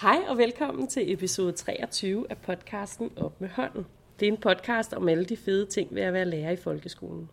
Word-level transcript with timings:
Hej 0.00 0.18
og 0.28 0.38
velkommen 0.38 0.86
til 0.86 1.12
episode 1.12 1.52
23 1.52 2.26
af 2.30 2.36
podcasten 2.36 3.10
Op 3.16 3.40
med 3.40 3.48
hånden. 3.48 3.86
Det 4.20 4.28
er 4.28 4.32
en 4.32 4.38
podcast 4.38 4.94
om 4.94 5.08
alle 5.08 5.24
de 5.24 5.36
fede 5.36 5.66
ting 5.66 5.94
ved 5.94 6.02
at 6.02 6.12
være 6.12 6.24
lærer 6.24 6.50
i 6.50 6.56
folkeskolen. 6.56 7.28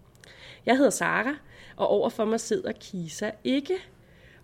Jeg 0.65 0.77
hedder 0.77 0.89
Sara, 0.89 1.35
og 1.77 1.87
overfor 1.87 2.25
mig 2.25 2.39
sidder 2.39 2.71
Kisa 2.71 3.29
ikke. 3.43 3.73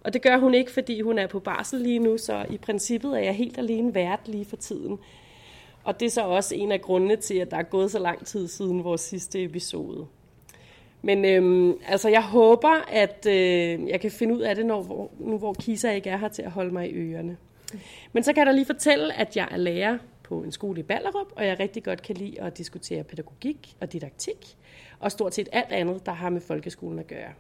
Og 0.04 0.14
det 0.14 0.22
gør 0.22 0.38
hun 0.38 0.54
ikke, 0.54 0.72
fordi 0.72 1.02
hun 1.02 1.20
er 1.20 1.28
på 1.28 1.40
barsel 1.40 1.82
lige 1.82 2.00
nu, 2.00 2.18
så 2.18 2.46
i 2.50 2.58
princippet 2.58 3.14
er 3.14 3.24
jeg 3.24 3.36
helt 3.36 3.58
alene 3.58 3.96
vært 3.96 4.28
lige 4.28 4.46
for 4.46 4.56
tiden. 4.56 5.00
Og 5.84 6.00
det 6.00 6.06
er 6.06 6.10
så 6.10 6.22
også 6.22 6.56
en 6.56 6.72
af 6.72 6.82
grundene 6.82 7.16
til, 7.16 7.36
at 7.36 7.52
der 7.52 7.58
er 7.58 7.64
gået 7.64 7.92
så 7.92 8.00
lang 8.00 8.26
tid 8.26 8.48
siden 8.48 8.84
vores 8.84 9.02
sidste 9.02 9.44
episode. 9.44 10.08
Men 11.02 11.26
øhm, 11.26 11.80
altså, 11.88 12.10
jeg 12.10 12.24
håber, 12.24 12.86
at 12.88 13.26
øh, 13.26 13.90
jeg 13.90 14.02
kan 14.02 14.12
finde 14.12 14.36
ud 14.36 14.42
af 14.42 14.56
det, 14.56 14.66
når, 14.66 14.84
hvor, 14.84 15.12
nu 15.20 15.38
hvor 15.38 15.54
Kisa 15.54 15.92
ikke 15.92 16.10
er 16.10 16.18
her 16.18 16.28
til 16.28 16.42
at 16.42 16.52
holde 16.52 16.72
mig 16.72 16.92
i 16.92 16.94
ørerne. 16.94 17.38
Men 18.14 18.24
så 18.24 18.34
kan 18.34 18.40
jeg 18.40 18.46
da 18.46 18.52
lige 18.52 18.66
fortælle, 18.66 19.14
at 19.14 19.38
jeg 19.38 19.48
er 19.52 19.58
lærer 19.58 19.98
på 20.24 20.44
en 20.44 20.52
skole 20.52 20.80
i 20.80 20.84
Ballerup, 20.84 21.28
og 21.36 21.46
jeg 21.46 21.60
rigtig 21.60 21.84
godt 21.84 22.02
kan 22.02 22.18
lide 22.18 22.42
at 22.42 22.58
diskutere 22.58 23.04
pædagogik 23.04 23.76
og 23.82 23.94
didaktik, 23.94 24.58
og 25.00 25.12
stort 25.12 25.36
set 25.36 25.50
alt 25.52 25.72
andet, 25.72 26.06
der 26.06 26.12
har 26.12 26.30
med 26.30 26.42
folkeskolen 26.42 27.00
at 27.00 27.08
gøre. 27.08 27.34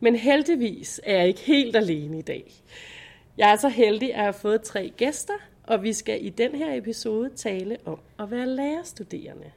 Men 0.00 0.16
heldigvis 0.16 1.00
er 1.04 1.16
jeg 1.16 1.28
ikke 1.28 1.40
helt 1.40 1.76
alene 1.76 2.18
i 2.18 2.22
dag. 2.22 2.52
Jeg 3.38 3.52
er 3.52 3.56
så 3.56 3.68
heldig 3.68 4.14
at 4.14 4.20
have 4.20 4.32
fået 4.32 4.62
tre 4.62 4.92
gæster, 4.96 5.34
og 5.62 5.82
vi 5.82 5.92
skal 5.92 6.26
i 6.26 6.28
den 6.28 6.54
her 6.54 6.74
episode 6.74 7.30
tale 7.36 7.76
om 7.84 8.00
at 8.18 8.30
være 8.30 8.46
lærerstuderende. 8.46 9.50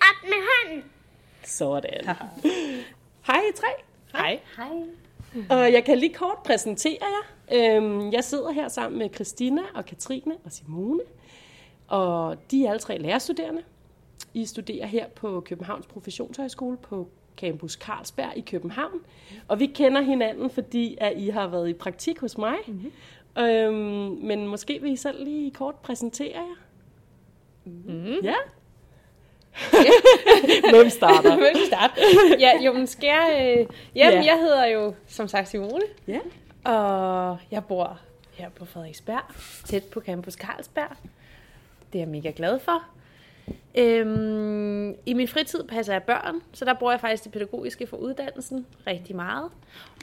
Op 0.00 0.22
med 0.24 0.42
hånden. 0.48 0.84
Sådan. 1.44 2.04
Hej 3.26 3.42
tre. 3.56 3.68
Hej. 4.12 4.40
Hej. 4.56 4.68
Og 5.50 5.72
jeg 5.72 5.84
kan 5.84 5.98
lige 5.98 6.14
kort 6.14 6.38
præsentere 6.44 6.98
jer. 7.00 7.76
Øhm, 7.76 8.12
Jeg 8.12 8.24
sidder 8.24 8.50
her 8.52 8.68
sammen 8.68 8.98
med 8.98 9.08
Christina 9.14 9.62
og 9.74 9.84
Katrine 9.84 10.34
og 10.44 10.52
Simone. 10.52 11.00
Og 11.88 12.36
de 12.50 12.64
er 12.66 12.70
alle 12.70 12.80
tre 12.80 12.98
lærerstuderende. 12.98 13.62
I 14.34 14.46
studerer 14.46 14.86
her 14.86 15.08
på 15.08 15.40
Københavns 15.40 15.86
Professionshøjskole 15.86 16.76
på 16.76 17.08
Campus 17.36 17.72
Carlsberg 17.72 18.32
i 18.36 18.40
København. 18.40 19.00
Og 19.48 19.60
vi 19.60 19.66
kender 19.66 20.00
hinanden, 20.00 20.50
fordi 20.50 20.96
at 21.00 21.12
I 21.16 21.28
har 21.28 21.46
været 21.46 21.68
i 21.68 21.72
praktik 21.72 22.18
hos 22.20 22.38
mig. 22.38 22.56
Mm-hmm. 22.66 23.42
Øhm, 23.44 24.18
men 24.26 24.46
måske 24.46 24.78
vil 24.82 24.92
I 24.92 24.96
selv 24.96 25.24
lige 25.24 25.50
kort 25.50 25.74
præsentere 25.74 26.32
jer. 26.34 26.54
Mm-hmm. 27.64 28.16
Ja? 28.22 28.34
Hvem 30.74 30.90
starter? 30.90 31.36
Vil 31.36 31.48
du 31.54 31.66
starte? 31.66 31.94
Ja, 32.38 32.50
jo, 32.64 32.72
men 32.72 32.86
skal 32.86 33.06
jeg... 33.06 33.56
Øh, 33.58 33.66
jamen, 33.94 34.24
Ja. 34.24 34.32
jeg 34.32 34.38
hedder 34.40 34.66
jo, 34.66 34.94
som 35.06 35.28
sagt, 35.28 35.48
Simone, 35.48 35.82
Ja. 36.08 36.18
og 36.72 37.38
jeg 37.50 37.64
bor 37.64 37.98
her 38.34 38.48
på 38.48 38.64
Frederiksberg, 38.64 39.22
tæt 39.64 39.84
på 39.84 40.00
Campus 40.00 40.34
Carlsberg. 40.34 40.96
Det 41.92 41.98
er 41.98 42.02
jeg 42.02 42.08
mega 42.08 42.32
glad 42.36 42.58
for. 42.58 42.82
Øhm, 43.74 44.90
I 45.06 45.14
min 45.14 45.28
fritid 45.28 45.64
passer 45.64 45.92
jeg 45.92 46.02
børn, 46.02 46.40
så 46.52 46.64
der 46.64 46.74
bruger 46.74 46.92
jeg 46.92 47.00
faktisk 47.00 47.24
det 47.24 47.32
pædagogiske 47.32 47.86
for 47.86 47.96
uddannelsen 47.96 48.66
rigtig 48.86 49.16
meget. 49.16 49.48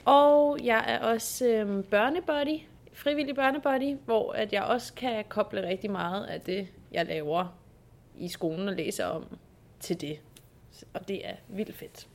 Og 0.04 0.58
jeg 0.64 0.84
er 0.86 0.98
også 0.98 1.46
øhm, 1.46 1.82
børnebody, 1.82 2.58
frivillig 2.92 3.34
børnebody, 3.34 3.96
hvor 4.04 4.32
at 4.32 4.52
jeg 4.52 4.62
også 4.62 4.92
kan 4.94 5.24
koble 5.28 5.68
rigtig 5.68 5.90
meget 5.90 6.24
af 6.26 6.40
det, 6.40 6.68
jeg 6.92 7.06
laver 7.06 7.54
i 8.18 8.28
skolen 8.28 8.68
og 8.68 8.74
læser 8.74 9.04
om 9.04 9.38
til 9.80 10.00
det. 10.00 10.20
Og 10.94 11.08
det 11.08 11.28
er 11.28 11.34
vildt 11.48 11.74
fedt. 11.76 12.08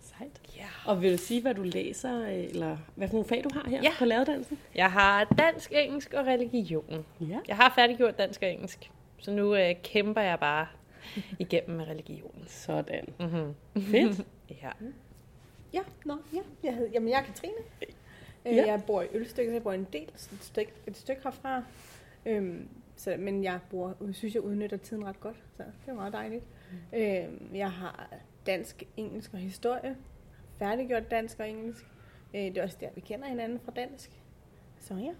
Sejt. 0.00 0.40
Ja. 0.56 0.66
Og 0.86 1.02
vil 1.02 1.12
du 1.12 1.18
sige, 1.18 1.42
hvad 1.42 1.54
du 1.54 1.62
læser, 1.62 2.26
eller 2.26 2.76
hvad 2.94 3.08
for 3.08 3.14
nogle 3.14 3.28
fag 3.28 3.44
du 3.44 3.48
har 3.52 3.68
her 3.70 3.82
Ja. 3.82 3.90
på 3.98 4.04
læreruddannelsen? 4.04 4.58
Jeg 4.74 4.92
har 4.92 5.24
dansk, 5.24 5.72
engelsk 5.74 6.12
og 6.14 6.26
religion. 6.26 7.04
Ja. 7.20 7.38
Jeg 7.48 7.56
har 7.56 7.72
færdiggjort 7.74 8.18
dansk 8.18 8.42
og 8.42 8.48
engelsk, 8.52 8.90
så 9.18 9.30
nu 9.30 9.54
øh, 9.56 9.74
kæmper 9.82 10.20
jeg 10.20 10.40
bare 10.40 10.66
igennem 11.38 11.76
med 11.76 11.86
religionen. 11.86 12.44
Sådan. 12.46 13.04
Mm-hmm. 13.20 13.82
Fedt. 13.82 14.26
Ja. 14.62 14.70
Ja, 15.74 15.80
nå, 16.04 16.16
ja. 16.34 16.38
Jeg, 16.62 16.74
hed, 16.74 16.88
jamen, 16.92 17.08
jeg 17.08 17.18
er 17.18 17.22
Katrine. 17.24 17.54
Øh, 17.82 17.88
Ja. 18.56 18.66
Jeg 18.66 18.82
bor 18.86 19.02
i 19.02 19.06
Ølstykke, 19.12 19.50
så 19.50 19.52
jeg 19.52 19.62
bor 19.62 19.72
en 19.72 19.86
del, 19.92 20.02
et 20.02 20.28
stykke, 20.40 20.72
et 20.86 20.96
stykke 20.96 21.20
herfra. 21.24 21.62
Øhm, 22.26 22.68
så, 22.98 23.16
men 23.18 23.44
jeg 23.44 23.60
bor, 23.70 23.96
synes, 24.12 24.34
jeg 24.34 24.42
udnytter 24.42 24.76
tiden 24.76 25.04
ret 25.04 25.20
godt, 25.20 25.36
så 25.56 25.62
det 25.62 25.90
er 25.90 25.94
meget 25.94 26.12
dejligt. 26.12 26.44
Mm. 26.70 26.98
Øhm, 26.98 27.50
jeg 27.54 27.72
har 27.72 28.14
dansk, 28.46 28.82
engelsk 28.96 29.34
og 29.34 29.38
historie. 29.38 29.96
Færdiggjort 30.58 31.10
dansk 31.10 31.40
og 31.40 31.48
engelsk. 31.48 31.86
Øh, 32.34 32.40
det 32.40 32.58
er 32.58 32.62
også 32.62 32.76
der, 32.80 32.88
vi 32.94 33.00
kender 33.00 33.28
hinanden 33.28 33.60
fra 33.60 33.72
dansk. 33.76 34.10
Så 34.80 34.94
ja. 34.94 35.12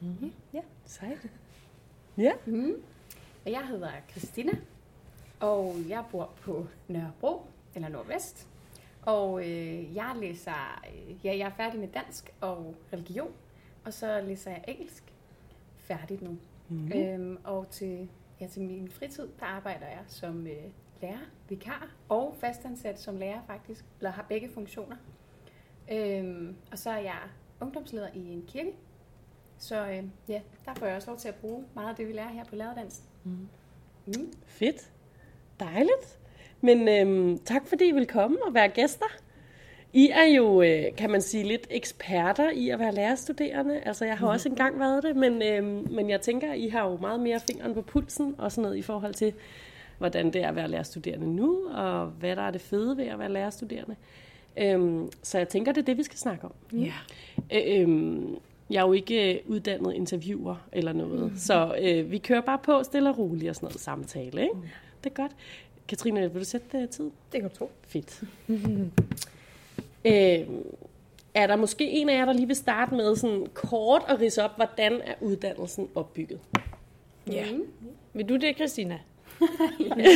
Mm-hmm. 0.00 0.32
Ja. 0.52 0.60
Sejt. 0.84 1.30
Ja. 2.18 2.32
Mm. 2.46 2.74
Og 3.44 3.50
jeg 3.50 3.66
hedder 3.66 3.90
Christina, 4.10 4.52
og 5.40 5.76
jeg 5.88 6.04
bor 6.10 6.30
på 6.40 6.66
Nørrebro, 6.88 7.42
eller 7.74 7.88
Nordvest. 7.88 8.48
Og 9.02 9.40
øh, 9.40 9.96
jeg 9.96 10.16
læser, 10.20 10.82
øh, 10.94 11.26
ja, 11.26 11.38
jeg 11.38 11.46
er 11.46 11.54
færdig 11.56 11.80
med 11.80 11.88
dansk 11.88 12.32
og 12.40 12.74
religion, 12.92 13.32
og 13.84 13.92
så 13.92 14.20
læser 14.20 14.50
jeg 14.50 14.64
engelsk. 14.68 15.04
Færdigt 15.78 16.22
nu. 16.22 16.38
Mm-hmm. 16.70 16.92
Øhm, 16.92 17.38
og 17.44 17.70
til, 17.70 18.08
ja, 18.40 18.46
til 18.46 18.62
min 18.62 18.90
fritid, 18.90 19.28
der 19.40 19.46
arbejder 19.46 19.86
jeg 19.86 20.02
som 20.06 20.46
øh, 20.46 20.52
lærer, 21.02 21.18
vikar 21.48 21.88
og 22.08 22.36
fastansat 22.40 23.00
som 23.00 23.16
lærer 23.16 23.40
faktisk, 23.46 23.84
eller 23.98 24.10
har 24.10 24.26
begge 24.28 24.50
funktioner. 24.54 24.96
Øhm, 25.92 26.56
og 26.72 26.78
så 26.78 26.90
er 26.90 26.98
jeg 26.98 27.18
ungdomsleder 27.60 28.08
i 28.14 28.32
en 28.32 28.44
kirke. 28.48 28.72
Så 29.58 29.86
øh, 29.86 30.04
ja, 30.28 30.40
der 30.64 30.74
får 30.74 30.86
jeg 30.86 30.96
også 30.96 31.10
lov 31.10 31.18
til 31.18 31.28
at 31.28 31.34
bruge 31.34 31.64
meget 31.74 31.88
af 31.88 31.96
det, 31.96 32.08
vi 32.08 32.12
lærer 32.12 32.28
her 32.28 32.44
på 32.44 32.56
læreruddannelsen. 32.56 33.04
Mm. 33.24 34.32
Fedt. 34.46 34.92
Dejligt. 35.60 36.18
Men 36.60 36.88
øhm, 36.88 37.38
tak 37.38 37.66
fordi 37.66 37.88
I 37.88 37.92
vil 37.92 38.06
komme 38.06 38.44
og 38.46 38.54
være 38.54 38.68
gæster. 38.68 39.06
I 39.92 40.08
er 40.08 40.24
jo, 40.36 40.62
øh, 40.62 40.84
kan 40.96 41.10
man 41.10 41.22
sige, 41.22 41.44
lidt 41.44 41.66
eksperter 41.70 42.50
i 42.50 42.68
at 42.68 42.78
være 42.78 42.94
lærerstuderende. 42.94 43.80
Altså, 43.80 44.04
jeg 44.04 44.18
har 44.18 44.26
også 44.28 44.48
engang 44.48 44.78
været 44.78 45.02
det, 45.02 45.16
men, 45.16 45.42
øhm, 45.42 45.86
men 45.90 46.10
jeg 46.10 46.20
tænker, 46.20 46.52
I 46.52 46.68
har 46.68 46.88
jo 46.88 46.96
meget 46.96 47.20
mere 47.20 47.40
fingeren 47.40 47.74
på 47.74 47.82
pulsen 47.82 48.34
og 48.38 48.52
sådan 48.52 48.62
noget 48.62 48.76
i 48.76 48.82
forhold 48.82 49.14
til, 49.14 49.32
hvordan 49.98 50.32
det 50.32 50.42
er 50.42 50.48
at 50.48 50.56
være 50.56 50.68
lærerstuderende 50.68 51.34
nu, 51.36 51.68
og 51.68 52.06
hvad 52.06 52.36
der 52.36 52.42
er 52.42 52.50
det 52.50 52.60
fede 52.60 52.96
ved 52.96 53.04
at 53.04 53.18
være 53.18 53.32
lærerstuderende. 53.32 53.96
Øhm, 54.56 55.08
så 55.22 55.38
jeg 55.38 55.48
tænker, 55.48 55.72
det 55.72 55.80
er 55.80 55.84
det, 55.84 55.98
vi 55.98 56.02
skal 56.02 56.18
snakke 56.18 56.44
om. 56.44 56.52
Ja. 56.72 56.92
Øh, 57.52 57.80
øhm, 57.80 58.36
jeg 58.70 58.82
er 58.82 58.86
jo 58.86 58.92
ikke 58.92 59.34
øh, 59.34 59.40
uddannet 59.46 59.94
interviewer 59.94 60.56
eller 60.72 60.92
noget, 60.92 61.32
mm. 61.32 61.36
så 61.36 61.76
øh, 61.82 62.10
vi 62.10 62.18
kører 62.18 62.40
bare 62.40 62.58
på 62.58 62.82
stille 62.82 63.10
og 63.10 63.18
roligt 63.18 63.48
og 63.48 63.56
sådan 63.56 63.66
noget 63.66 63.80
samtale. 63.80 64.42
Ikke? 64.42 64.54
Det 65.04 65.10
er 65.10 65.14
godt. 65.14 65.32
Katrine, 65.88 66.32
vil 66.32 66.40
du 66.40 66.44
sætte 66.44 66.78
uh, 66.78 66.88
tid? 66.88 67.10
Det 67.32 67.40
kan 67.40 67.50
du 67.50 67.56
tro. 67.56 67.70
Fedt. 67.82 68.22
øh, 70.04 70.48
er 71.34 71.46
der 71.46 71.56
måske 71.56 71.90
en 71.90 72.08
af 72.08 72.14
jer, 72.14 72.24
der 72.24 72.32
lige 72.32 72.46
vil 72.46 72.56
starte 72.56 72.94
med 72.94 73.16
sådan 73.16 73.46
kort 73.54 74.02
at 74.08 74.20
rise 74.20 74.44
op, 74.44 74.56
hvordan 74.56 75.00
er 75.04 75.14
uddannelsen 75.20 75.88
opbygget? 75.94 76.40
ja. 77.26 77.46
Vil 78.12 78.28
du 78.28 78.36
det, 78.36 78.56
Christina? 78.56 78.98
Det 79.40 80.06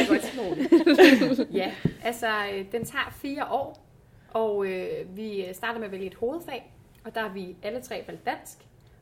er 0.00 0.08
godt 0.08 1.54
ja, 1.54 1.72
altså 2.02 2.26
øh, 2.52 2.64
den 2.72 2.84
tager 2.84 3.16
fire 3.22 3.46
år, 3.50 3.86
og 4.30 4.66
øh, 4.66 5.16
vi 5.16 5.44
starter 5.52 5.78
med 5.78 5.86
at 5.86 5.92
vælge 5.92 6.06
et 6.06 6.14
hovedfag, 6.14 6.72
og 7.04 7.14
der 7.14 7.20
har 7.20 7.28
vi 7.28 7.56
alle 7.62 7.80
tre 7.80 8.04
valgt 8.06 8.26
dansk, 8.26 8.58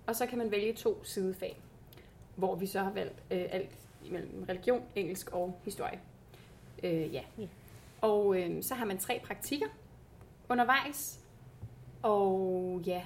og 0.07 0.17
så 0.17 0.27
kan 0.27 0.39
man 0.39 0.51
vælge 0.51 0.73
to 0.73 1.05
sidefag, 1.05 1.57
hvor 2.37 2.55
vi 2.55 2.67
så 2.67 2.81
har 2.81 2.93
valgt 2.93 3.23
øh, 3.31 3.45
alt 3.51 3.71
imellem 4.05 4.45
religion, 4.49 4.83
engelsk 4.95 5.33
og 5.33 5.61
historie. 5.65 5.99
Øh, 6.83 7.15
ja. 7.15 7.23
Og 8.07 8.41
øh, 8.41 8.63
så 8.63 8.75
har 8.75 8.85
man 8.85 8.99
tre 8.99 9.21
praktikker 9.25 9.67
undervejs, 10.49 11.21
og 12.03 12.81
ja, 12.87 13.03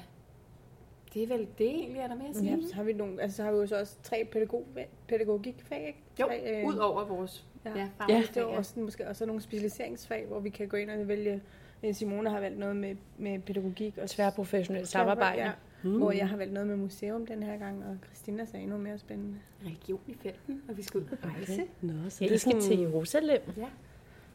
det 1.14 1.22
er 1.22 1.26
vel 1.26 1.48
det 1.58 1.68
egentlig, 1.70 2.00
er 2.00 2.08
der 2.08 2.14
mere 2.14 2.28
at 2.28 2.36
sige? 2.36 2.50
Ja, 2.50 2.68
så 2.68 2.74
har 2.74 2.82
vi 2.82 2.92
nogle, 2.92 3.22
altså 3.22 3.36
så 3.36 3.42
har 3.42 3.52
vi 3.52 3.58
jo 3.58 3.66
så 3.66 3.78
også 3.80 3.96
tre 4.02 4.28
pædagog, 4.32 4.66
pædagogikfag, 5.08 5.86
ikke? 5.86 5.98
Jo, 6.20 6.26
Tre, 6.26 6.60
øh, 6.62 6.68
ud 6.68 6.76
over 6.76 7.04
vores 7.04 7.46
Ja. 7.64 7.70
ja, 7.76 7.88
Ja. 8.08 8.22
Det 8.34 8.36
er 8.36 8.44
også, 8.44 8.80
måske 8.80 9.08
også 9.08 9.26
nogle 9.26 9.42
specialiseringsfag, 9.42 10.26
hvor 10.26 10.40
vi 10.40 10.50
kan 10.50 10.68
gå 10.68 10.76
ind 10.76 10.90
og 10.90 11.08
vælge. 11.08 11.42
øh, 11.82 11.94
Simone 11.94 12.30
har 12.30 12.40
valgt 12.40 12.58
noget 12.58 12.76
med, 12.76 12.96
med 13.18 13.38
pædagogik 13.38 13.98
og 13.98 14.10
Tværprofessionelt 14.10 14.88
samarbejde. 14.88 15.42
Ja, 15.42 15.52
Mm. 15.82 15.96
Hvor 15.98 16.12
jeg 16.12 16.28
har 16.28 16.36
valgt 16.36 16.52
noget 16.52 16.68
med 16.68 16.76
museum 16.76 17.26
den 17.26 17.42
her 17.42 17.58
gang, 17.58 17.84
og 17.84 17.96
Christina 18.06 18.44
sagde 18.44 18.62
endnu 18.62 18.78
mere 18.78 18.98
spændende. 18.98 19.38
Religion 19.64 20.00
i 20.06 20.14
felten, 20.14 20.62
og 20.68 20.76
vi 20.76 20.82
skal 20.82 21.00
ud 21.00 21.04
på 21.04 21.14
rejse. 21.24 21.62
Nå, 21.80 21.92
så 22.08 22.24
Ja, 22.24 22.28
det 22.28 22.34
I 22.34 22.38
skal 22.38 22.52
sådan, 22.52 22.60
til 22.60 22.78
Jerusalem. 22.78 23.40
Ja. 23.56 23.66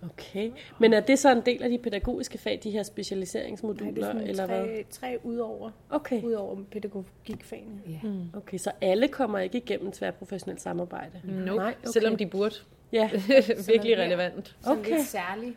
Okay. 0.05 0.51
Men 0.79 0.93
er 0.93 0.99
det 0.99 1.19
så 1.19 1.31
en 1.31 1.41
del 1.45 1.63
af 1.63 1.69
de 1.69 1.77
pædagogiske 1.77 2.37
fag, 2.37 2.59
de 2.63 2.69
her 2.71 2.77
Nej, 2.77 2.83
specialiseringsmoduler, 2.83 3.91
det 3.91 4.03
er 4.03 4.07
sådan 4.07 4.27
eller 4.27 4.45
hvad? 4.45 4.65
tre, 4.65 4.85
tre 4.91 5.17
udover, 5.23 5.71
Okay. 5.89 6.21
udover 6.23 6.57
pædagogikfagene. 6.71 7.81
Ja. 7.89 7.99
Mm. 8.03 8.21
Okay, 8.37 8.57
så 8.57 8.71
alle 8.81 9.07
kommer 9.07 9.39
ikke 9.39 9.57
igennem 9.57 9.91
tværprofessionelt 9.91 10.61
samarbejde? 10.61 11.21
Nope. 11.23 11.57
Nej, 11.57 11.75
okay. 11.83 11.91
Selvom 11.93 12.15
de 12.15 12.25
burde. 12.27 12.55
Ja, 12.91 13.09
Virkelig 13.67 13.97
relevant. 13.97 14.55
Sådan 14.61 14.79
Okay. 14.79 14.91
lidt 14.95 15.07
særlig 15.07 15.55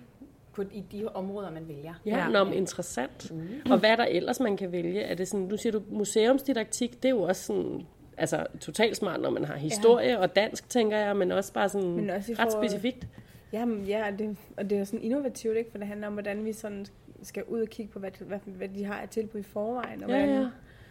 på, 0.53 0.63
i 0.73 0.85
de 0.93 1.09
områder, 1.09 1.51
man 1.51 1.69
vælger. 1.69 1.95
Ja, 2.07 2.17
Ja. 2.17 2.29
Nå, 2.29 2.45
men 2.45 2.55
interessant. 2.55 3.31
Mm. 3.31 3.49
Og 3.71 3.79
hvad 3.79 3.91
er 3.91 3.97
der 3.97 4.05
ellers, 4.05 4.41
man 4.41 4.57
kan 4.57 4.73
vælge? 4.73 5.01
Er 5.03 5.15
det 5.15 5.29
sådan, 5.29 5.47
nu 5.47 5.57
siger 5.57 5.73
du 5.73 5.83
museumsdidaktik, 5.91 7.03
det 7.03 7.05
er 7.05 7.11
jo 7.11 7.23
også 7.23 7.43
sådan, 7.45 7.83
altså 8.17 8.47
totalt 8.61 8.97
smart, 8.97 9.21
når 9.21 9.31
man 9.31 9.45
har 9.45 9.57
historie 9.57 10.09
ja. 10.11 10.17
og 10.19 10.37
dansk, 10.37 10.69
tænker 10.71 10.97
jeg, 10.99 11.17
men 11.17 11.33
også 11.33 11.53
bare 11.53 11.69
sådan 11.69 11.89
Men 11.91 12.11
også 12.11 12.35
ret 12.39 12.53
specifikt. 12.53 13.07
Jamen, 13.53 13.85
ja, 13.85 14.07
og 14.13 14.19
det, 14.19 14.37
og 14.57 14.71
det 14.71 14.79
er 14.79 14.85
sådan 14.85 15.03
innovativt, 15.03 15.57
ikke? 15.57 15.71
For 15.71 15.79
det 15.79 15.87
handler 15.87 16.07
om, 16.07 16.13
hvordan 16.13 16.45
vi 16.45 16.53
sådan 16.53 16.87
skal 17.23 17.45
ud 17.45 17.61
og 17.61 17.69
kigge 17.69 17.93
på, 17.93 17.99
hvad, 17.99 18.11
hvad, 18.21 18.39
hvad 18.45 18.69
de 18.69 18.85
har 18.85 18.95
af 19.01 19.09
tilbud 19.09 19.41
i 19.41 19.43
forvejen, 19.43 20.05
og 20.05 20.11
Ja, 20.11 20.17
hvordan, 20.19 20.43
ja. 20.43 20.49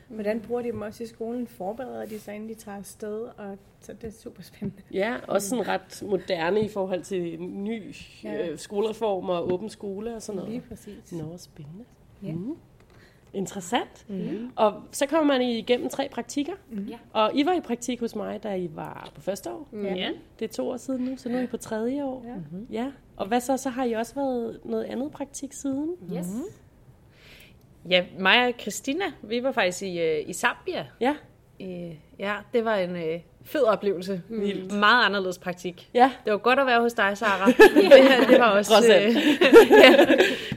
hvordan 0.07 0.39
bruger 0.41 0.61
de 0.61 0.71
dem 0.71 0.81
også 0.81 1.03
i 1.03 1.07
skolen, 1.07 1.47
forbereder 1.47 2.05
de 2.05 2.19
sig, 2.19 2.35
inden 2.35 2.49
de 2.49 2.53
tager 2.53 2.77
afsted, 2.77 3.21
og 3.37 3.57
så 3.79 3.93
det 3.93 4.03
er 4.07 4.11
super 4.11 4.41
spændende. 4.43 4.83
Ja, 4.93 5.15
også 5.27 5.49
sådan 5.49 5.67
ret 5.67 6.03
moderne 6.05 6.61
i 6.61 6.67
forhold 6.67 7.01
til 7.03 7.41
ny 7.41 7.95
Ja. 8.23 8.47
øh, 8.47 8.57
skolereform 8.57 9.29
og 9.29 9.53
åben 9.53 9.69
skole 9.69 10.15
og 10.15 10.21
sådan 10.21 10.41
Lige 10.41 10.49
noget. 10.57 10.69
præcis. 10.69 11.11
Nå, 11.11 11.37
spændende. 11.37 11.83
Ja. 12.23 12.31
Mm. 12.31 12.55
Interessant. 13.37 14.05
Mm. 14.07 14.51
Og 14.55 14.81
så 14.91 15.05
kommer 15.05 15.33
man 15.33 15.41
igennem 15.41 15.89
tre 15.89 16.09
praktikker. 16.11 16.53
Mm. 16.69 16.93
Og 17.13 17.31
I 17.33 17.45
var 17.45 17.53
i 17.53 17.59
praktik 17.59 17.99
hos 17.99 18.15
mig, 18.15 18.43
da 18.43 18.55
I 18.55 18.69
var 18.75 19.11
på 19.15 19.21
første 19.21 19.51
år. 19.51 19.67
Ja. 19.73 19.95
Ja. 19.95 20.11
Det 20.39 20.49
er 20.49 20.53
to 20.53 20.69
år 20.69 20.77
siden 20.77 21.05
nu, 21.05 21.17
så 21.17 21.29
nu 21.29 21.37
er 21.37 21.41
I 21.41 21.47
på 21.47 21.57
tredje 21.57 22.03
år. 22.03 22.23
Ja. 22.27 22.35
Mm-hmm. 22.35 22.67
ja. 22.71 22.91
Og 23.15 23.27
hvad 23.27 23.41
så? 23.41 23.57
Så 23.57 23.69
har 23.69 23.83
I 23.83 23.93
også 23.93 24.15
været 24.15 24.59
noget 24.65 24.83
andet 24.83 25.11
praktik 25.11 25.53
siden? 25.53 25.95
Yes. 26.17 26.27
Ja, 27.89 28.05
mig 28.19 28.47
og 28.47 28.53
Christina, 28.61 29.05
vi 29.23 29.43
var 29.43 29.51
faktisk 29.51 29.83
i, 29.83 29.99
øh, 29.99 30.29
i 30.29 30.33
Zambia. 30.33 30.87
Ja. 31.01 31.15
Øh, 31.61 31.95
ja, 32.19 32.35
det 32.53 32.65
var 32.65 32.75
en 32.75 32.95
øh, 32.95 33.19
fed 33.47 33.63
oplevelse. 33.63 34.21
Vildt. 34.29 34.71
Meget 34.73 35.05
anderledes 35.05 35.37
praktik. 35.37 35.89
Ja. 35.93 36.11
Det 36.25 36.31
var 36.31 36.37
godt 36.37 36.59
at 36.59 36.65
være 36.65 36.81
hos 36.81 36.93
dig, 36.93 37.17
Sara. 37.17 37.45
Men 37.75 37.91
det 37.91 38.03
her, 38.03 38.27
det 38.27 38.39
var 38.39 38.49
også... 38.49 38.73
Øh, 39.01 39.15
ja, 39.83 40.05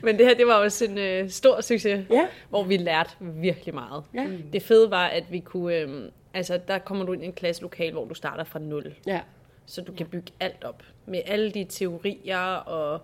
men 0.03 0.19
det 0.19 0.27
her, 0.27 0.35
det 0.35 0.47
var 0.47 0.55
også 0.55 0.85
en 0.85 0.99
øh, 0.99 1.31
stor 1.31 1.61
succes, 1.61 2.07
Ja. 2.11 2.27
hvor 2.49 2.65
vi 2.65 2.77
lærte 2.77 3.11
virkelig 3.21 3.75
meget. 3.75 4.05
Ja. 4.15 4.27
Det 4.53 4.63
fede 4.63 4.91
var, 4.91 5.07
at 5.07 5.25
vi 5.31 5.39
kunne... 5.41 5.75
Øh, 5.75 5.89
altså, 6.35 6.61
der 6.69 6.79
kommer 6.79 7.05
du 7.05 7.13
ind 7.13 7.23
i 7.23 7.27
en 7.27 7.33
klasselokal, 7.33 7.93
hvor 7.93 8.05
du 8.05 8.15
starter 8.15 8.45
fra 8.45 8.59
nul. 8.59 8.95
Ja. 9.07 9.21
Så 9.67 9.83
du 9.83 9.93
kan 9.93 10.07
bygge 10.07 10.33
alt 10.41 10.65
op. 10.65 10.83
Med 11.07 11.21
alle 11.27 11.51
de 11.51 11.65
teorier 11.65 12.55
og 12.55 13.01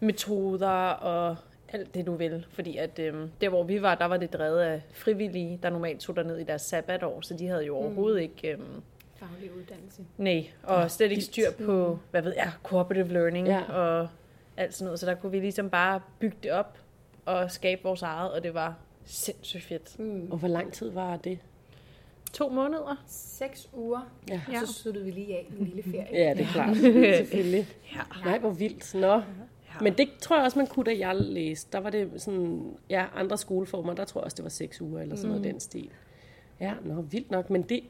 metoder 0.00 0.68
og 0.90 1.36
alt 1.72 1.94
det, 1.94 2.06
du 2.06 2.14
vil. 2.14 2.46
Fordi 2.52 2.76
at 2.76 2.98
øhm, 2.98 3.30
der, 3.40 3.48
hvor 3.48 3.62
vi 3.62 3.82
var, 3.82 3.94
der 3.94 4.04
var 4.04 4.16
det 4.16 4.32
drevet 4.32 4.60
af 4.60 4.80
frivillige, 4.94 5.58
der 5.62 5.70
normalt 5.70 6.00
tog 6.00 6.14
ned 6.24 6.38
i 6.38 6.44
deres 6.44 6.62
sabbatår, 6.62 7.20
så 7.20 7.34
de 7.34 7.46
havde 7.46 7.64
jo 7.66 7.76
overhovedet 7.76 8.20
ikke... 8.20 8.50
Øhm, 8.52 8.82
Faglig 9.18 9.50
uddannelse. 9.56 10.02
nej, 10.18 10.46
og 10.62 10.90
slet 10.90 11.10
ikke 11.10 11.22
styr 11.24 11.50
på, 11.64 11.98
hvad 12.10 12.22
ved 12.22 12.34
jeg, 12.36 12.52
cooperative 12.62 13.12
learning 13.12 13.46
Ja. 13.46 13.62
og 13.62 14.08
alt 14.56 14.74
sådan 14.74 14.84
noget. 14.84 15.00
Så 15.00 15.06
der 15.06 15.14
kunne 15.14 15.32
vi 15.32 15.40
ligesom 15.40 15.70
bare 15.70 16.00
bygge 16.18 16.36
det 16.42 16.50
op 16.52 16.78
og 17.24 17.50
skabe 17.50 17.82
vores 17.82 18.02
eget, 18.02 18.32
og 18.32 18.42
det 18.42 18.54
var 18.54 18.74
sindssygt 19.04 19.62
fedt. 19.64 19.98
Mm. 19.98 20.28
Og 20.30 20.38
hvor 20.38 20.48
lang 20.48 20.72
tid 20.72 20.90
var 20.90 21.16
det? 21.16 21.38
To 22.32 22.48
måneder. 22.48 23.02
Seks 23.06 23.68
uger, 23.72 24.10
Ja. 24.28 24.40
ja. 24.52 24.60
så 24.66 24.72
sluttede 24.72 25.04
vi 25.04 25.10
lige 25.10 25.36
af 25.36 25.46
en 25.60 25.64
lille 25.66 25.82
ferie. 25.82 26.06
Ja, 26.12 26.34
det 26.34 26.40
er 26.40 26.46
klart. 26.52 26.76
Selvfølgelig. 27.16 27.66
Ja. 27.94 28.00
Nej, 28.24 28.38
hvor 28.38 28.50
vildt. 28.50 28.94
Nå. 28.94 29.22
Men 29.80 29.92
det 29.98 30.08
tror 30.20 30.36
jeg 30.36 30.44
også, 30.44 30.58
man 30.58 30.66
kunne, 30.66 30.84
da 30.84 30.98
jeg 30.98 31.16
læste. 31.16 31.68
Der 31.72 31.78
var 31.80 31.90
det 31.90 32.10
sådan, 32.16 32.76
ja, 32.90 33.06
andre 33.14 33.38
skoleformer, 33.38 33.94
der 33.94 34.04
tror 34.04 34.20
jeg 34.20 34.24
også, 34.24 34.34
det 34.34 34.42
var 34.42 34.48
seks 34.50 34.80
uger 34.80 35.00
eller 35.02 35.16
sådan 35.16 35.28
noget 35.28 35.44
den 35.44 35.60
stil. 35.60 35.90
Ja, 36.60 36.74
nå, 36.84 37.00
vildt 37.00 37.30
nok. 37.30 37.50
Men 37.50 37.62
det, 37.62 37.80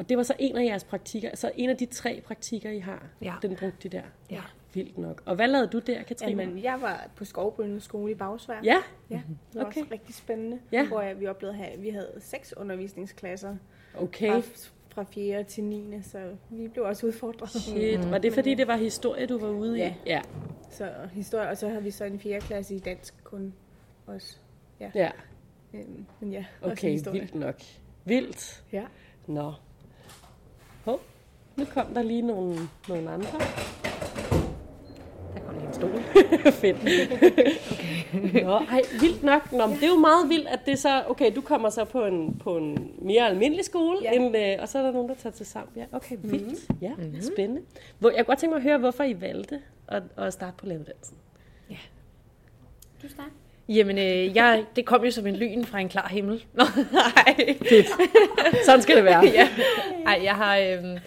og 0.00 0.08
det 0.08 0.16
var 0.16 0.22
så 0.22 0.34
en 0.38 0.56
af 0.56 0.64
jeres 0.64 0.84
praktikker, 0.84 1.36
så 1.36 1.50
en 1.56 1.70
af 1.70 1.76
de 1.76 1.86
tre 1.86 2.22
praktikker, 2.26 2.70
I 2.70 2.78
har, 2.78 3.06
Ja. 3.22 3.34
den 3.42 3.56
brugte 3.56 3.88
I 3.88 3.90
der. 3.90 4.02
Ja. 4.30 4.40
Vildt 4.74 4.98
nok. 4.98 5.22
Og 5.26 5.34
hvad 5.34 5.48
lavede 5.48 5.66
du 5.68 5.78
der, 5.78 6.02
Katrine? 6.02 6.42
Jamen, 6.42 6.62
jeg 6.62 6.80
var 6.80 7.08
på 7.16 7.24
Skovbønden 7.24 7.80
skole 7.80 8.12
i 8.12 8.14
Bagsvær. 8.14 8.60
ja, 8.64 8.76
ja 9.10 9.20
det 9.26 9.36
var 9.54 9.64
Okay. 9.64 9.80
også 9.80 9.92
rigtig 9.92 10.14
spændende. 10.14 10.58
Ja. 10.72 10.88
Hvor 10.88 11.00
jeg, 11.00 11.20
vi 11.20 11.26
oplevede, 11.26 11.64
at 11.64 11.82
vi 11.82 11.90
havde 11.90 12.10
seks 12.18 12.56
undervisningsklasser 12.56 13.56
okay. 13.98 14.28
fra, 14.30 14.40
fra 14.88 15.02
4. 15.02 15.44
til 15.44 15.64
9. 15.64 16.02
Så 16.02 16.36
vi 16.50 16.68
blev 16.68 16.84
også 16.84 17.06
udfordret. 17.06 17.50
Shit. 17.50 18.10
Var 18.10 18.18
det 18.18 18.32
fordi, 18.34 18.54
det 18.54 18.66
var 18.68 18.76
historie, 18.76 19.26
du 19.26 19.38
var 19.38 19.48
ude 19.48 19.78
i? 19.78 19.80
Ja. 19.80 19.94
Ja. 20.06 20.20
Så 20.70 20.90
historie, 21.12 21.48
og 21.48 21.56
så 21.56 21.68
har 21.68 21.80
vi 21.80 21.90
så 21.90 22.04
en 22.04 22.18
4. 22.18 22.40
klasse 22.40 22.74
i 22.74 22.78
dansk 22.78 23.14
kun 23.24 23.54
også. 24.06 24.36
ja. 24.94 25.10
Øhm, 25.74 26.06
men 26.20 26.32
ja, 26.32 26.44
Okay, 26.62 26.98
vildt 27.12 27.34
nok. 27.34 27.60
Vildt. 28.04 28.64
Ja. 28.72 28.84
Nå. 29.26 29.52
Nu 31.56 31.64
kom 31.74 31.86
der 31.94 32.02
lige 32.02 32.22
nogle, 32.22 32.56
nogle 32.88 33.10
andre. 33.10 33.38
Der 35.34 35.40
kom 35.46 35.54
lige 35.54 35.66
en 35.66 35.74
stol. 35.74 35.90
Fedt. 36.60 36.76
Okay. 37.12 38.44
Nå, 38.44 38.52
ej, 38.52 38.82
vildt 39.00 39.22
nok. 39.22 39.52
Nå, 39.52 39.66
men 39.66 39.76
det 39.76 39.84
er 39.84 39.88
jo 39.88 39.96
meget 39.96 40.28
vildt, 40.28 40.48
at 40.48 40.60
det 40.66 40.78
så... 40.78 41.02
Okay, 41.08 41.32
du 41.36 41.40
kommer 41.40 41.70
så 41.70 41.84
på 41.84 42.04
en, 42.04 42.38
på 42.42 42.56
en 42.56 42.90
mere 43.02 43.26
almindelig 43.26 43.64
skole, 43.64 43.98
Ja. 44.02 44.12
end, 44.12 44.36
øh, 44.36 44.56
og 44.60 44.68
så 44.68 44.78
er 44.78 44.82
der 44.82 44.92
nogen, 44.92 45.08
der 45.08 45.14
tager 45.14 45.32
til 45.32 45.46
Zambia. 45.46 45.86
Okay, 45.92 46.16
vildt. 46.22 46.46
Mm-hmm. 46.46 46.78
Ja, 46.82 46.92
mm-hmm. 46.98 47.22
spændende. 47.22 47.62
Hvor, 47.98 48.10
jeg 48.10 48.18
kunne 48.18 48.24
godt 48.24 48.38
tænke 48.38 48.50
mig 48.50 48.56
at 48.56 48.62
høre, 48.62 48.78
hvorfor 48.78 49.04
I 49.04 49.20
valgte 49.20 49.60
at, 49.88 50.02
at 50.16 50.32
starte 50.32 50.54
på 50.56 50.66
lavedansen. 50.66 51.16
Du 53.02 53.08
starter. 53.08 53.30
Jamen, 53.68 53.98
øh, 53.98 54.36
jeg, 54.36 54.64
det 54.76 54.84
kom 54.86 55.04
jo 55.04 55.10
som 55.10 55.26
en 55.26 55.36
lyn 55.36 55.64
fra 55.64 55.78
en 55.78 55.88
klar 55.88 56.08
himmel. 56.08 56.44
Nå, 56.54 56.64
nej. 56.92 57.56
Sådan 58.64 58.82
skal 58.82 58.96
det 58.96 59.04
være. 59.04 59.24
ja. 59.38 59.48
Ej, 60.06 60.20
jeg 60.22 60.34
har 60.34 60.56
øhm, 60.58 60.98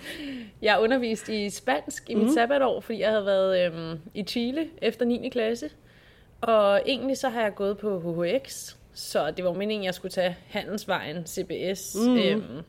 jeg 0.63 0.73
har 0.73 0.79
undervist 0.79 1.29
i 1.29 1.49
spansk 1.49 2.09
i 2.09 2.13
mit 2.15 2.23
Mhm. 2.23 2.33
sabbatår, 2.33 2.79
fordi 2.81 2.99
jeg 2.99 3.09
havde 3.09 3.25
været 3.25 3.65
øhm, 3.65 3.99
i 4.13 4.23
Chile 4.23 4.67
efter 4.81 5.05
9. 5.05 5.29
klasse. 5.29 5.69
Og 6.41 6.81
egentlig 6.85 7.17
så 7.17 7.29
har 7.29 7.41
jeg 7.41 7.55
gået 7.55 7.77
på 7.77 7.99
HHX, 7.99 8.75
så 8.93 9.31
det 9.31 9.45
var 9.45 9.53
meningen, 9.53 9.83
at 9.83 9.85
jeg 9.85 9.93
skulle 9.93 10.11
tage 10.11 10.37
Handelsvejen, 10.47 11.25
CBS, 11.25 11.95
Mhm. 12.07 12.17
øhm, 12.17 12.61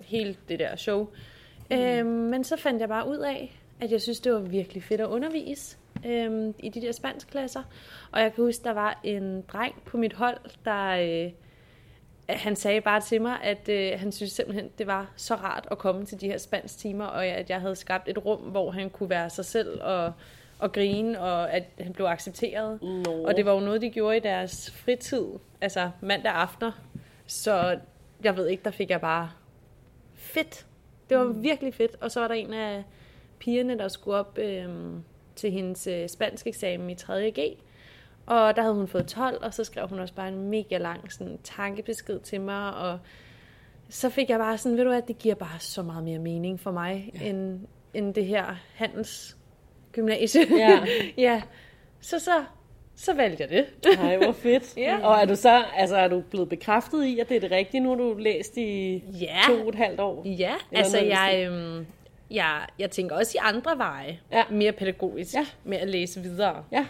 hele 0.00 0.36
det 0.48 0.58
der 0.58 0.76
show. 0.76 1.08
Øhm, 1.72 2.06
men 2.06 2.44
så 2.44 2.56
fandt 2.56 2.80
jeg 2.80 2.88
bare 2.88 3.08
ud 3.08 3.16
af, 3.18 3.60
at 3.80 3.92
jeg 3.92 4.00
synes, 4.00 4.20
det 4.20 4.32
var 4.32 4.38
virkelig 4.38 4.82
fedt 4.82 5.00
at 5.00 5.06
undervise 5.06 5.76
øhm, 6.06 6.54
i 6.58 6.68
de 6.68 6.80
der 6.80 6.92
spanskklasser. 6.92 7.62
Og 8.12 8.20
jeg 8.20 8.34
kan 8.34 8.44
huske, 8.44 8.64
der 8.64 8.72
var 8.72 9.00
en 9.04 9.42
dreng 9.52 9.82
på 9.86 9.96
mit 9.96 10.12
hold, 10.12 10.36
der... 10.64 10.86
Øh, 11.26 11.32
han 12.36 12.56
sagde 12.56 12.80
bare 12.80 13.00
til 13.00 13.22
mig, 13.22 13.36
at 13.42 13.68
øh, 13.68 13.92
han 13.96 14.12
synes 14.12 14.32
simpelthen, 14.32 14.70
det 14.78 14.86
var 14.86 15.12
så 15.16 15.34
rart 15.34 15.68
at 15.70 15.78
komme 15.78 16.04
til 16.04 16.20
de 16.20 16.26
her 16.26 16.38
spansk 16.38 16.78
timer, 16.78 17.04
og 17.04 17.26
at 17.26 17.50
jeg 17.50 17.60
havde 17.60 17.76
skabt 17.76 18.08
et 18.08 18.26
rum, 18.26 18.40
hvor 18.40 18.70
han 18.70 18.90
kunne 18.90 19.10
være 19.10 19.30
sig 19.30 19.44
selv 19.44 19.82
og, 19.82 20.12
og 20.58 20.72
grine, 20.72 21.20
og 21.20 21.52
at 21.52 21.64
han 21.80 21.92
blev 21.92 22.06
accepteret. 22.06 22.82
Nå. 22.82 23.26
Og 23.26 23.36
det 23.36 23.44
var 23.44 23.52
jo 23.52 23.60
noget, 23.60 23.82
de 23.82 23.90
gjorde 23.90 24.16
i 24.16 24.20
deres 24.20 24.70
fritid, 24.70 25.26
altså 25.60 25.90
mandag 26.00 26.32
aftener. 26.32 26.72
Så 27.26 27.78
jeg 28.24 28.36
ved 28.36 28.48
ikke, 28.48 28.64
der 28.64 28.70
fik 28.70 28.90
jeg 28.90 29.00
bare 29.00 29.30
fedt. 30.14 30.66
Det 31.10 31.18
var 31.18 31.24
mm. 31.24 31.42
virkelig 31.42 31.74
fedt. 31.74 31.96
Og 32.00 32.10
så 32.10 32.20
var 32.20 32.28
der 32.28 32.34
en 32.34 32.52
af 32.52 32.84
pigerne, 33.38 33.78
der 33.78 33.88
skulle 33.88 34.16
op 34.16 34.38
øhm, 34.38 35.04
til 35.36 35.50
hendes 35.50 35.86
øh, 35.86 36.08
spansk 36.08 36.46
eksamen 36.46 36.90
i 36.90 36.94
3.G. 36.94 37.56
Og 38.30 38.56
der 38.56 38.62
havde 38.62 38.74
hun 38.74 38.88
fået 38.88 39.06
12, 39.06 39.44
og 39.44 39.54
så 39.54 39.64
skrev 39.64 39.88
hun 39.88 39.98
også 39.98 40.14
bare 40.14 40.28
en 40.28 40.48
mega 40.50 40.78
lang 40.78 41.12
sådan, 41.12 41.38
tankebesked 41.44 42.20
til 42.20 42.40
mig. 42.40 42.74
Og 42.74 42.98
så 43.88 44.10
fik 44.10 44.30
jeg 44.30 44.38
bare 44.38 44.58
sådan, 44.58 44.76
ved 44.78 44.84
du 44.84 44.90
hvad, 44.90 45.02
det 45.08 45.18
giver 45.18 45.34
bare 45.34 45.58
så 45.58 45.82
meget 45.82 46.04
mere 46.04 46.18
mening 46.18 46.60
for 46.60 46.70
mig, 46.70 47.10
ja. 47.20 47.28
end, 47.28 47.60
end 47.94 48.14
det 48.14 48.26
her 48.26 48.44
handelsgymnasie. 48.74 50.56
Ja. 50.58 50.80
ja. 51.26 51.42
Så, 52.00 52.18
så, 52.18 52.30
så 52.96 53.14
valgte 53.14 53.42
jeg 53.42 53.50
det. 53.50 53.96
Nej, 53.98 54.16
hvor 54.16 54.32
fedt. 54.32 54.76
Ja. 54.86 54.98
Og 55.06 55.16
er 55.20 55.24
du 55.24 55.36
så 55.36 55.64
altså, 55.76 55.96
er 55.96 56.08
du 56.08 56.20
blevet 56.30 56.48
bekræftet 56.48 57.04
i, 57.04 57.18
at 57.18 57.28
det 57.28 57.36
er 57.36 57.40
det 57.40 57.50
rigtige? 57.50 57.80
Nu 57.80 57.88
har 57.88 57.96
du 57.96 58.14
læst 58.18 58.56
i 58.56 58.96
Ja. 59.20 59.38
to 59.46 59.62
og 59.62 59.68
et 59.68 59.74
halvt 59.74 60.00
år. 60.00 60.22
Ja, 60.28 60.54
altså 60.72 60.96
noget 60.96 61.10
jeg, 61.10 61.46
øhm, 61.50 61.86
jeg, 62.30 62.66
jeg 62.78 62.90
tænker 62.90 63.16
også 63.16 63.32
i 63.38 63.40
andre 63.42 63.78
veje, 63.78 64.20
Ja. 64.32 64.42
mere 64.50 64.72
pædagogisk, 64.72 65.34
Ja. 65.34 65.46
med 65.64 65.78
at 65.78 65.88
læse 65.88 66.20
videre. 66.20 66.64
Ja. 66.72 66.86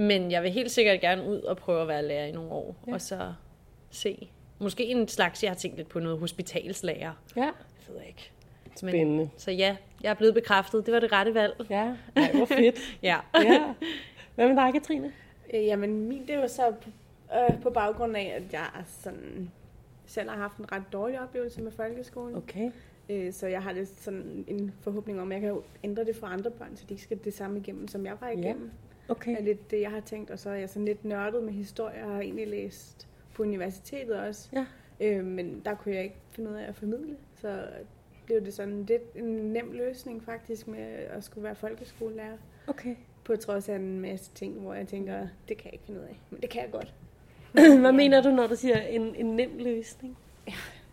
Men 0.00 0.30
jeg 0.30 0.42
vil 0.42 0.50
helt 0.50 0.70
sikkert 0.70 1.00
gerne 1.00 1.22
ud 1.28 1.40
og 1.40 1.56
prøve 1.56 1.82
at 1.82 1.88
være 1.88 2.02
lærer 2.02 2.26
i 2.26 2.32
nogle 2.32 2.50
år, 2.50 2.76
Ja. 2.86 2.92
og 2.94 3.00
så 3.00 3.32
se. 3.90 4.30
Måske 4.58 4.84
en 4.84 5.08
slags, 5.08 5.42
jeg 5.42 5.50
har 5.50 5.56
tænkt 5.56 5.76
lidt 5.76 5.88
på 5.88 6.00
noget 6.00 6.18
hospitalslærer. 6.18 7.12
Ja. 7.36 7.42
Jeg 7.42 7.52
ved 7.88 8.02
ikke. 8.08 8.30
Men, 8.82 8.90
Spændende. 8.90 9.30
så 9.36 9.50
ja, 9.50 9.76
jeg 10.02 10.10
er 10.10 10.14
blevet 10.14 10.34
bekræftet. 10.34 10.86
Det 10.86 10.94
var 10.94 11.00
det 11.00 11.12
rette 11.12 11.34
valg. 11.34 11.54
Ja. 11.70 11.94
Nej, 12.14 12.32
hvor 12.32 12.44
fedt. 12.46 12.78
Ja. 13.02 13.18
ja. 13.34 13.74
Hvad 14.34 14.48
med 14.48 14.56
dig, 14.56 14.72
Katrine? 14.72 15.12
Øh, 15.54 15.64
jamen, 15.64 16.08
min, 16.08 16.26
det 16.28 16.38
var 16.38 16.46
så 16.46 16.72
på, 16.82 16.90
øh, 17.34 17.62
på 17.62 17.70
baggrund 17.70 18.16
af, 18.16 18.32
at 18.36 18.52
jeg 18.52 18.60
er 18.74 18.82
sådan, 18.86 19.50
selv 20.06 20.28
har 20.30 20.36
haft 20.36 20.56
en 20.56 20.72
ret 20.72 20.82
dårlig 20.92 21.20
oplevelse 21.20 21.62
med 21.62 21.72
folkeskolen. 21.72 22.36
Okay. 22.36 22.70
Øh, 23.08 23.32
så 23.32 23.46
jeg 23.46 23.62
har 23.62 23.72
det 23.72 23.88
sådan 23.88 24.44
en 24.48 24.74
forhåbning 24.80 25.20
om, 25.20 25.32
at 25.32 25.42
jeg 25.42 25.50
kan 25.50 25.60
ændre 25.84 26.04
det 26.04 26.16
for 26.16 26.26
andre 26.26 26.50
børn, 26.50 26.76
så 26.76 26.84
de 26.88 26.94
ikke 26.94 27.02
skal 27.04 27.18
det 27.24 27.34
samme 27.34 27.58
igennem, 27.58 27.88
som 27.88 28.06
jeg 28.06 28.14
var 28.20 28.28
igennem. 28.28 28.70
Okay. 29.10 29.36
er 29.36 29.42
lidt 29.42 29.70
det, 29.70 29.80
jeg 29.80 29.90
har 29.90 30.00
tænkt. 30.00 30.30
Og 30.30 30.38
så 30.38 30.50
er 30.50 30.54
jeg 30.54 30.68
sådan 30.68 30.84
lidt 30.84 31.04
nørdet 31.04 31.42
med 31.42 31.52
historie. 31.52 31.96
Jeg 31.96 32.06
har 32.06 32.20
egentlig 32.20 32.48
læst 32.48 33.08
på 33.34 33.42
universitetet 33.42 34.16
også. 34.16 34.48
Ja. 34.52 34.66
Øh, 35.00 35.24
men 35.24 35.62
der 35.64 35.74
kunne 35.74 35.94
jeg 35.94 36.04
ikke 36.04 36.16
finde 36.30 36.50
ud 36.50 36.54
af 36.54 36.68
at 36.68 36.74
formidle. 36.74 37.16
Så 37.40 37.66
blev 38.26 38.44
det 38.44 38.54
sådan 38.54 38.84
lidt 38.84 39.02
en 39.14 39.24
nem 39.24 39.72
løsning 39.72 40.24
faktisk 40.24 40.68
med 40.68 40.82
at 40.88 41.24
skulle 41.24 41.44
være 41.44 41.54
folkeskolelærer. 41.54 42.36
Okay. 42.66 42.96
På 43.24 43.36
trods 43.36 43.68
af 43.68 43.76
en 43.76 44.00
masse 44.00 44.30
ting, 44.34 44.60
hvor 44.60 44.74
jeg 44.74 44.88
tænker, 44.88 45.28
det 45.48 45.56
kan 45.56 45.64
jeg 45.64 45.72
ikke 45.72 45.84
finde 45.84 46.00
ud 46.00 46.04
af. 46.04 46.20
Men 46.30 46.40
det 46.40 46.50
kan 46.50 46.62
jeg 46.62 46.70
godt. 46.72 46.94
Hvad 47.80 47.92
mener 47.92 48.22
du, 48.22 48.30
når 48.30 48.46
du 48.46 48.56
siger 48.56 48.80
en, 48.80 49.14
en 49.14 49.36
nem 49.36 49.50
løsning? 49.58 50.18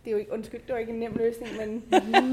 Det 0.08 0.12
er 0.14 0.16
jo 0.16 0.20
ikke, 0.20 0.32
undskyld, 0.32 0.60
det 0.66 0.72
var 0.72 0.78
ikke 0.78 0.92
en 0.92 0.98
nem 0.98 1.16
løsning, 1.16 1.50
men... 1.56 1.84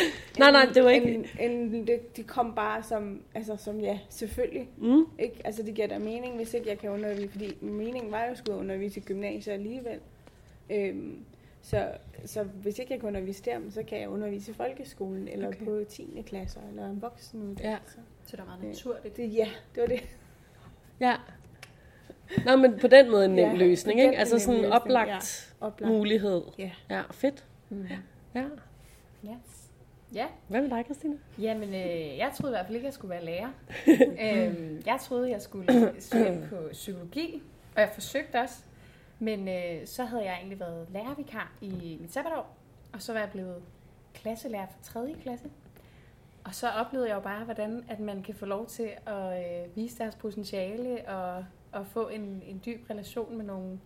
Nej, 0.38 0.50
nej, 0.50 0.66
det 0.74 0.84
var 0.84 0.90
ikke- 0.90 1.28
En, 1.40 1.50
en, 1.50 1.86
det, 1.86 2.16
det 2.16 2.26
kom 2.26 2.54
bare 2.54 2.82
som, 2.82 3.22
altså 3.34 3.56
som 3.56 3.80
ja, 3.80 3.98
selvfølgelig. 4.10 4.68
Mm. 4.78 5.04
Ikke? 5.18 5.36
Altså 5.44 5.62
det 5.62 5.74
giver 5.74 5.86
da 5.88 5.98
mening, 5.98 6.36
hvis 6.36 6.54
ikke 6.54 6.68
jeg 6.68 6.78
kan 6.78 6.90
undervise, 6.90 7.28
fordi 7.28 7.56
meningen 7.60 8.12
var 8.12 8.24
jo 8.24 8.30
at 8.30 8.38
skulle 8.38 8.58
undervise 8.58 9.00
i 9.00 9.02
gymnasiet 9.02 9.54
alligevel. 9.54 9.98
Øhm, 10.70 11.18
så, 11.62 11.88
så 12.24 12.42
hvis 12.42 12.78
ikke 12.78 12.92
jeg 12.92 13.00
kan 13.00 13.06
undervise 13.08 13.42
der, 13.44 13.58
så 13.70 13.82
kan 13.82 14.00
jeg 14.00 14.08
undervise 14.08 14.50
i 14.50 14.54
folkeskolen, 14.54 15.28
eller 15.28 15.48
Okay. 15.48 15.64
på 15.64 15.84
10. 15.88 16.22
klasser, 16.26 16.60
eller 16.70 16.90
en 16.90 17.02
voksenuddannelse. 17.02 17.98
Så 18.26 18.36
det 18.36 18.40
er 18.40 18.44
meget 18.44 18.62
naturligt. 18.64 19.16
Det, 19.16 19.34
ja, 19.34 19.48
det 19.74 19.80
var 19.80 19.86
det. 19.88 20.00
Ja. 21.00 21.14
Nå, 22.44 22.56
men 22.56 22.78
på 22.80 22.86
den 22.86 23.10
måde 23.10 23.24
en 23.24 23.30
nem 23.30 23.50
Ja, 23.50 23.54
løsning, 23.56 24.00
ikke? 24.00 24.16
Altså 24.18 24.38
sådan 24.38 24.64
en 24.64 24.72
oplagt 24.72 25.54
Oplagt. 25.60 25.92
mulighed. 25.92 26.42
Ja. 26.58 26.70
Ja, 26.90 27.02
fedt. 27.10 27.44
Mm. 27.68 27.86
Ja. 28.34 28.42
Yes. 29.24 29.70
Ja, 30.14 30.26
Hvad 30.48 30.60
med 30.62 30.70
dig, 30.70 30.84
Christina? 30.84 31.14
jamen 31.38 31.68
øh, 31.68 32.18
jeg 32.18 32.30
troede 32.36 32.52
i 32.52 32.56
hvert 32.56 32.66
fald 32.66 32.76
ikke, 32.76 32.84
at 32.84 32.90
jeg 32.90 32.94
skulle 32.94 33.10
være 33.10 33.24
lærer. 33.24 33.48
øhm, 34.48 34.82
jeg 34.86 34.98
troede, 35.02 35.30
jeg 35.30 35.42
skulle 35.42 35.92
søge 35.98 36.26
ind 36.28 36.48
på 36.48 36.56
psykologi, 36.72 37.42
og 37.74 37.80
jeg 37.80 37.90
forsøgte 37.94 38.36
også. 38.40 38.54
Men 39.18 39.48
øh, 39.48 39.86
så 39.86 40.04
havde 40.04 40.24
jeg 40.24 40.34
egentlig 40.34 40.60
været 40.60 40.86
lærervikar 40.92 41.52
i 41.60 41.98
mit 42.00 42.12
sabbatår, 42.12 42.56
og 42.92 43.02
så 43.02 43.12
var 43.12 43.20
jeg 43.20 43.30
blevet 43.30 43.62
klasselærer 44.14 44.66
for 44.66 44.78
3. 45.00 45.14
klasse. 45.22 45.46
Og 46.44 46.54
så 46.54 46.68
oplevede 46.68 47.08
jeg 47.08 47.14
jo 47.14 47.20
bare, 47.20 47.44
hvordan 47.44 47.84
at 47.88 48.00
man 48.00 48.22
kan 48.22 48.34
få 48.34 48.46
lov 48.46 48.66
til 48.66 48.88
at 49.06 49.38
øh, 49.38 49.76
vise 49.76 49.98
deres 49.98 50.14
potentiale 50.14 51.08
og, 51.08 51.44
og 51.76 51.86
få 51.86 52.08
en, 52.08 52.42
en 52.46 52.62
dyb 52.66 52.90
relation 52.90 53.36
med 53.36 53.44
nogle, 53.44 53.80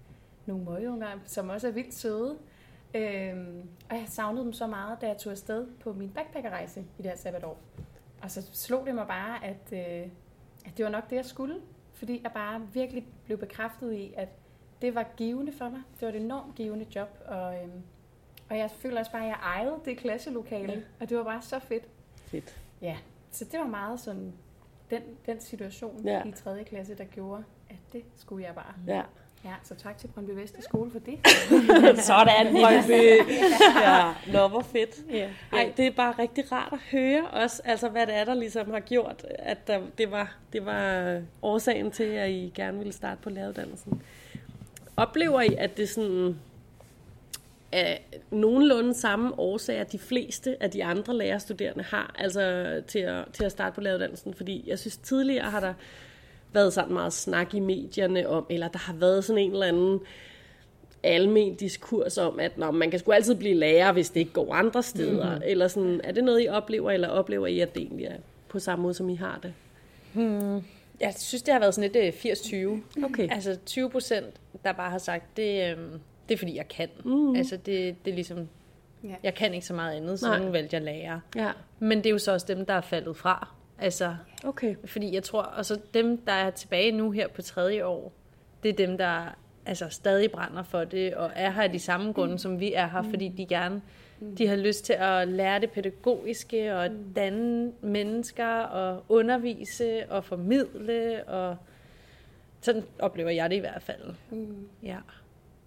nogle 0.47 0.64
møgeunger, 0.64 1.09
som 1.25 1.49
også 1.49 1.68
er 1.68 1.73
vildt 1.73 1.94
søde. 1.94 2.38
Øhm, 2.94 3.68
og 3.90 3.97
jeg 3.97 4.04
savnede 4.09 4.44
dem 4.44 4.52
så 4.52 4.66
meget, 4.66 5.00
da 5.00 5.06
jeg 5.06 5.16
tog 5.18 5.30
afsted 5.30 5.66
på 5.80 5.92
min 5.92 6.11
backpackerrejse 6.11 6.80
i 6.80 7.02
det 7.02 7.06
her 7.06 7.16
sabbatår. 7.16 7.61
Og 8.23 8.30
så 8.30 8.49
slog 8.52 8.87
det 8.87 8.94
mig 8.94 9.06
bare, 9.06 9.44
at, 9.44 9.73
øh, 9.73 10.11
at 10.66 10.76
det 10.76 10.85
var 10.85 10.90
nok 10.90 11.11
det, 11.11 11.16
jeg 11.16 11.25
skulle. 11.25 11.56
Fordi 11.92 12.20
jeg 12.23 12.32
bare 12.32 12.68
virkelig 12.73 13.06
blev 13.25 13.38
bekræftet 13.38 13.92
i, 13.92 14.14
at 14.16 14.28
det 14.82 14.94
var 14.94 15.06
givende 15.16 15.52
for 15.52 15.68
mig. 15.68 15.82
Det 16.00 16.06
var 16.06 16.09
et 16.09 16.20
enormt 16.20 16.54
givende 16.54 16.87
job. 16.94 17.09
Og, 17.26 17.62
øhm, 17.62 17.82
og 18.50 18.59
jeg 18.59 18.70
føler 18.70 18.99
også 18.99 19.12
bare, 19.12 19.23
at 19.23 19.28
jeg 19.28 19.38
ejede 19.42 19.80
det 19.85 19.99
klasselokale. 19.99 20.73
Ja. 20.73 20.80
Og 21.00 21.09
det 21.09 21.16
var 21.16 21.25
bare 21.25 21.42
så 21.42 21.59
fedt. 21.59 21.88
Fedt. 22.16 22.61
Ja, 22.82 22.97
så 23.30 23.44
det 23.44 23.61
var 23.61 23.66
meget 23.66 24.00
sådan 24.00 24.32
den, 24.90 25.02
den 25.26 25.40
situation 25.40 26.04
ja. 26.04 26.25
i 26.25 26.32
3. 26.32 26.64
klasse, 26.64 26.94
der 26.94 27.04
gjorde, 27.04 27.44
at 27.71 27.93
det 27.93 28.03
skulle 28.17 28.47
jeg 28.47 28.55
bare. 28.55 28.75
Ja. 28.87 29.03
Ja, 29.45 29.55
så 29.65 29.75
tak 29.75 29.99
til 29.99 30.09
Brøndby 30.09 30.31
Vest 30.31 30.57
skole 30.61 30.91
for 30.91 30.99
det. 30.99 31.19
Sådan, 32.05 32.53
Brøndby. 32.53 33.33
ja, 33.87 34.15
nå, 34.33 34.49
hvor 34.49 34.61
fedt. 34.61 34.97
Ja. 35.11 35.29
Ej, 35.53 35.73
det 35.77 35.87
er 35.87 35.91
bare 35.91 36.15
rigtig 36.19 36.53
rart 36.53 36.73
at 36.73 36.79
høre 36.79 37.29
også, 37.29 37.62
altså 37.65 37.89
hvad 37.89 38.07
det 38.07 38.15
er, 38.15 38.25
der 38.25 38.35
ligesom 38.35 38.71
har 38.71 38.81
gjort, 38.81 39.27
at 39.39 39.67
der, 39.67 39.81
det, 39.99 40.11
var, 40.11 40.37
det 40.53 40.67
var 40.67 41.21
årsagen 41.43 41.91
til, 41.91 42.05
at 42.05 42.31
I 42.31 42.53
gerne 42.55 42.79
ville 42.79 42.93
starte 42.93 43.21
på 43.23 43.31
læreruddannelsen. 43.31 44.03
Oplever 44.97 45.41
I, 45.41 45.55
at 45.59 45.77
det 45.77 45.89
sådan 45.89 46.39
er 47.73 47.97
nogenlunde 48.31 48.95
samme 48.95 49.39
årsager, 49.39 49.85
de 49.85 49.99
fleste 49.99 50.62
af 50.62 50.71
de 50.71 50.85
andre 50.85 51.17
lærerstuderende 51.17 51.85
har, 51.85 52.15
altså 52.19 52.75
til 52.89 52.99
at, 52.99 53.25
til 53.33 53.45
at 53.45 53.53
starte 53.53 53.75
på 53.75 53.81
læreruddannelsen? 53.81 54.35
Fordi 54.35 54.65
jeg 54.67 54.79
synes 54.79 54.97
tidligere 54.97 55.50
har 55.50 55.61
der 55.61 55.75
været 56.52 56.73
sådan 56.73 56.92
meget 56.92 57.12
snak 57.12 57.54
i 57.54 57.61
medierne 57.61 58.28
om, 58.28 58.47
eller 58.50 58.69
der 58.69 58.78
har 58.78 58.95
været 58.95 59.25
sådan 59.25 59.42
en 59.42 59.52
eller 59.52 59.66
anden 59.66 60.00
almen 61.02 61.54
diskurs 61.54 62.19
om, 62.19 62.40
at 62.40 62.59
nå, 62.59 62.71
man 62.71 62.90
kan 62.90 62.99
sgu 63.00 63.12
altid 63.12 63.35
blive 63.35 63.54
lærer, 63.54 63.92
hvis 63.92 64.11
det 64.11 64.21
ikke 64.21 64.33
går 64.33 64.54
andre 64.54 64.83
steder. 64.83 65.25
Mm-hmm. 65.28 65.42
Eller 65.47 65.69
sådan, 65.69 66.00
er 66.04 66.12
det 66.12 66.25
noget, 66.25 66.45
I 66.45 66.49
oplever, 66.49 66.90
eller 66.90 67.09
oplever 67.09 67.47
I, 67.47 67.61
at 67.61 67.75
det 67.75 67.83
egentlig 67.83 68.07
er 68.07 68.16
på 68.49 68.59
samme 68.59 68.83
måde, 68.83 68.95
som 68.95 69.09
I 69.09 69.14
har 69.14 69.40
det? 69.42 69.52
Jeg 71.00 71.14
synes, 71.19 71.42
det 71.42 71.52
har 71.54 71.61
været 71.61 71.75
sådan 71.75 71.90
lidt 71.92 72.25
øh, 72.25 72.73
80-20. 73.00 73.04
Okay. 73.04 73.28
Altså 73.30 73.57
20 73.66 73.90
procent, 73.90 74.26
der 74.64 74.73
bare 74.73 74.90
har 74.90 74.99
sagt, 74.99 75.37
det, 75.37 75.71
øhm, 75.71 76.00
det 76.28 76.35
er 76.35 76.38
fordi, 76.38 76.57
jeg 76.57 76.69
kan. 76.69 76.88
Mm. 77.04 77.35
Altså 77.35 77.57
det, 77.57 77.97
det 78.04 78.11
er 78.11 78.14
ligesom, 78.14 78.49
Ja. 79.04 79.14
jeg 79.23 79.35
kan 79.35 79.54
ikke 79.54 79.66
så 79.66 79.75
meget 79.75 79.97
andet, 79.97 80.21
så 80.21 80.26
Nej. 80.26 80.38
nu 80.38 80.50
valgte 80.50 80.76
jeg 80.76 80.83
lærer. 80.85 81.21
Ja, 81.37 81.50
Men 81.78 81.99
det 81.99 82.07
er 82.07 82.11
jo 82.11 82.19
så 82.19 82.33
også 82.33 82.47
dem, 82.49 82.66
der 82.66 82.75
er 82.75 82.80
faldet 82.80 83.16
fra. 83.16 83.49
Altså, 83.81 84.17
okay. 84.45 84.77
fordi 84.85 85.15
jeg 85.15 85.23
tror, 85.23 85.43
og 85.43 85.67
så 85.67 85.81
dem, 85.95 86.19
der 86.19 86.33
er 86.33 86.51
tilbage 86.51 86.93
nu 86.93 87.11
her 87.11 87.29
på 87.29 87.43
tredje 87.43 87.85
år, 87.85 88.13
det 88.63 88.69
er 88.69 88.87
dem, 88.87 88.99
der 88.99 89.23
altså, 89.67 89.89
stadig 89.89 90.31
brænder 90.31 90.63
for 90.63 90.85
det, 90.85 91.15
og 91.15 91.31
er 91.35 91.51
her 91.51 91.63
af 91.63 91.73
de 91.73 91.79
samme 91.79 92.13
grunde, 92.13 92.39
som 92.39 92.61
vi 92.61 92.73
er 92.73 92.87
her, 92.89 93.03
fordi 93.03 93.29
de 93.29 93.47
gerne 93.47 93.83
de 94.39 94.47
har 94.47 94.57
lyst 94.57 94.85
til 94.85 94.93
at 94.93 95.29
lære 95.29 95.61
det 95.61 95.71
pædagogiske, 95.71 96.77
og 96.77 96.91
danne 97.17 97.73
mennesker, 97.81 98.47
og 98.47 99.05
undervise, 99.09 100.11
og 100.11 100.25
formidle, 100.25 101.25
og 101.25 101.57
sådan 102.61 102.85
oplever 102.99 103.31
jeg 103.31 103.51
det 103.51 103.57
i 103.57 103.61
hvert 103.61 103.83
fald. 103.83 104.15
Mm. 104.31 104.69
Ja. 104.83 104.99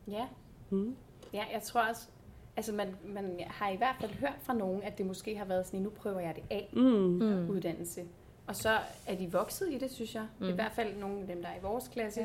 Ja. 0.08 0.26
Mm. 0.70 0.96
Ja, 1.34 1.44
jeg 1.54 1.62
tror 1.62 1.82
også, 1.82 2.08
altså 2.58 2.74
man, 2.74 2.96
man 3.06 3.40
har 3.48 3.70
i 3.70 3.76
hvert 3.76 3.96
fald 4.00 4.12
hørt 4.12 4.38
fra 4.42 4.54
nogen, 4.54 4.84
at 4.84 4.98
det 4.98 5.06
måske 5.06 5.38
har 5.38 5.46
været 5.46 5.66
sådan, 5.66 5.80
nu 5.80 5.90
prøver 5.90 6.20
jeg 6.20 6.36
det 6.36 6.44
af, 6.50 6.70
Mm. 6.74 6.82
mm. 6.82 7.50
uddannelse. 7.50 8.04
Og 8.48 8.56
så 8.56 8.78
er 9.08 9.16
de 9.16 9.32
vokset 9.32 9.72
i 9.72 9.78
det, 9.78 9.92
synes 9.92 10.16
jeg. 10.16 10.26
Mm. 10.40 10.50
I 10.50 10.52
hvert 10.52 10.72
fald 10.72 10.96
nogle 10.98 11.22
af 11.22 11.28
dem, 11.28 11.42
der 11.42 11.50
er 11.50 11.56
i 11.56 11.62
vores 11.62 11.88
klasse. 11.88 12.22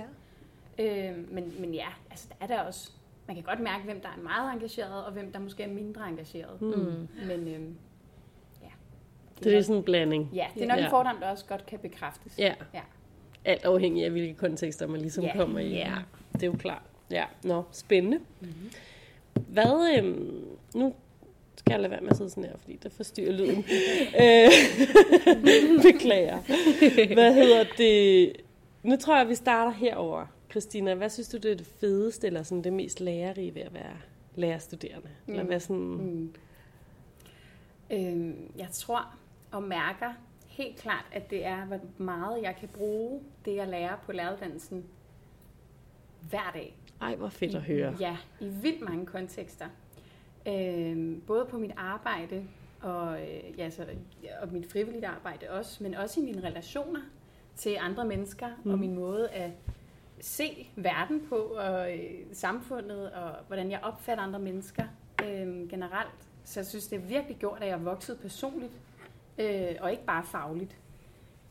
Ja. 0.78 1.10
Øh, 1.10 1.32
men, 1.32 1.54
men 1.60 1.74
ja, 1.74 1.86
altså 2.10 2.28
der 2.28 2.34
er 2.40 2.46
der 2.46 2.60
også, 2.62 2.90
man 3.26 3.36
kan 3.36 3.44
godt 3.44 3.60
mærke, 3.60 3.84
hvem 3.84 4.00
der 4.00 4.08
er 4.08 4.22
meget 4.22 4.52
engageret, 4.52 5.04
og 5.04 5.12
hvem 5.12 5.32
der 5.32 5.38
måske 5.38 5.62
er 5.62 5.68
mindre 5.68 6.08
engageret. 6.08 6.60
Mm. 6.62 7.08
Men 7.26 7.48
øhm, 7.48 7.76
ja. 8.62 8.68
Det 9.44 9.52
er 9.52 9.56
nok, 9.56 9.64
sådan 9.64 9.76
en 9.76 9.82
blanding. 9.82 10.30
ja, 10.34 10.46
det 10.54 10.62
er 10.62 10.66
nok 10.66 10.78
Ja. 10.78 10.84
en 10.84 10.90
fordom, 10.90 11.16
der 11.20 11.30
også 11.30 11.44
godt 11.46 11.66
kan 11.66 11.78
bekræftes. 11.78 12.38
Ja. 12.38 12.54
Ja. 12.74 12.80
Alt 13.44 13.64
afhængig 13.64 14.04
af, 14.04 14.10
hvilke 14.10 14.34
kontekster 14.34 14.86
man 14.86 15.00
ligesom 15.00 15.24
Ja. 15.24 15.36
kommer 15.36 15.58
i. 15.58 15.68
Ja. 15.70 15.94
Det 16.32 16.42
er 16.42 16.46
jo 16.46 16.56
klart. 16.58 16.82
Ja, 17.10 17.24
nå, 17.44 17.62
spændende. 17.72 18.18
Mm-hmm. 18.40 18.70
Hvad, 19.48 19.96
øhm, 19.98 20.44
nu 20.74 20.94
skal 21.56 21.72
jeg 21.72 21.80
lade 21.80 21.90
være 21.90 22.00
med 22.00 22.10
at 22.10 22.16
sidde 22.16 22.30
sådan 22.30 22.44
her, 22.44 22.56
fordi 22.58 22.76
det 22.82 22.92
forstyrrer 22.92 23.32
lyden. 23.32 23.64
Øh, 24.22 24.50
Beklager. 25.92 26.38
Hvad 27.14 27.34
hedder 27.34 27.64
det? 27.78 28.32
Nu 28.82 28.96
tror 28.96 29.16
jeg, 29.16 29.28
vi 29.28 29.34
starter 29.34 29.72
herover. 29.72 30.26
Christina, 30.50 30.94
hvad 30.94 31.10
synes 31.10 31.28
du, 31.28 31.36
det 31.36 31.52
er 31.52 31.56
det 31.56 31.66
fedeste, 31.66 32.26
eller 32.26 32.42
sådan 32.42 32.64
det 32.64 32.72
mest 32.72 33.00
lærerige 33.00 33.54
ved 33.54 33.62
at 33.62 33.74
være 33.74 33.96
lærerstuderende? 34.34 35.08
Mm. 35.26 35.32
Eller 35.32 35.44
hvad 35.44 35.60
sådan... 35.60 35.76
Mm. 35.76 36.34
Øhm, 37.90 38.50
jeg 38.56 38.68
tror 38.72 39.06
og 39.50 39.62
mærker 39.62 40.12
helt 40.46 40.76
klart, 40.76 41.04
at 41.12 41.30
det 41.30 41.46
er, 41.46 41.64
hvor 41.64 41.80
meget 41.98 42.42
jeg 42.42 42.56
kan 42.60 42.68
bruge 42.68 43.20
det, 43.44 43.56
jeg 43.56 43.68
lærer 43.68 43.96
på 44.06 44.12
læreruddannelsen 44.12 44.84
hver 46.30 46.50
dag. 46.54 46.76
Ej, 47.00 47.16
hvor 47.16 47.28
fedt 47.28 47.54
at 47.54 47.62
høre. 47.62 47.96
Ja, 48.00 48.16
i 48.40 48.48
vildt 48.48 48.80
mange 48.80 49.06
kontekster. 49.06 49.66
Øhm, 50.48 51.22
både 51.26 51.46
på 51.50 51.58
mit 51.58 51.72
arbejde 51.76 52.44
og, 52.80 53.20
øh, 53.22 53.58
ja, 53.58 53.70
så, 53.70 53.86
og 54.42 54.52
mit 54.52 54.72
frivillige 54.72 55.06
arbejde 55.06 55.50
også, 55.50 55.82
men 55.82 55.94
også 55.94 56.20
i 56.20 56.24
mine 56.24 56.48
relationer 56.48 57.00
til 57.56 57.76
andre 57.80 58.04
mennesker 58.04 58.48
mm. 58.64 58.70
og 58.70 58.78
min 58.78 58.94
måde 58.94 59.28
at 59.28 59.50
se 60.20 60.68
verden 60.76 61.26
på 61.28 61.36
og 61.36 61.98
øh, 61.98 62.14
samfundet 62.32 63.10
og 63.10 63.30
hvordan 63.46 63.70
jeg 63.70 63.80
opfatter 63.82 64.24
andre 64.24 64.38
mennesker 64.38 64.84
øh, 65.24 65.68
generelt. 65.68 66.28
Så 66.44 66.60
jeg 66.60 66.66
synes, 66.66 66.86
det 66.86 66.96
er 66.96 67.00
virkelig 67.06 67.36
gjort, 67.36 67.58
at 67.60 67.68
jeg 67.68 67.74
er 67.74 67.82
vokset 67.82 68.18
personligt 68.18 68.72
øh, 69.38 69.74
og 69.80 69.90
ikke 69.90 70.04
bare 70.04 70.24
fagligt. 70.24 70.76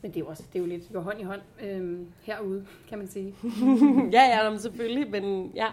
Men 0.02 0.12
det 0.12 0.18
er 0.18 0.22
jo 0.24 0.28
også 0.28 0.44
det 0.54 0.60
er 0.60 0.64
jo 0.64 0.70
lidt 0.70 0.84
går 0.94 1.00
hånd 1.00 1.20
i 1.20 1.24
hånd 1.24 1.42
øh, 1.62 2.00
herude, 2.22 2.66
kan 2.90 2.98
man 2.98 3.08
sige. 3.08 3.36
ja, 4.18 4.22
ja, 4.44 4.50
men 4.50 4.60
selvfølgelig, 4.60 5.10
men 5.12 5.52
ja, 5.56 5.68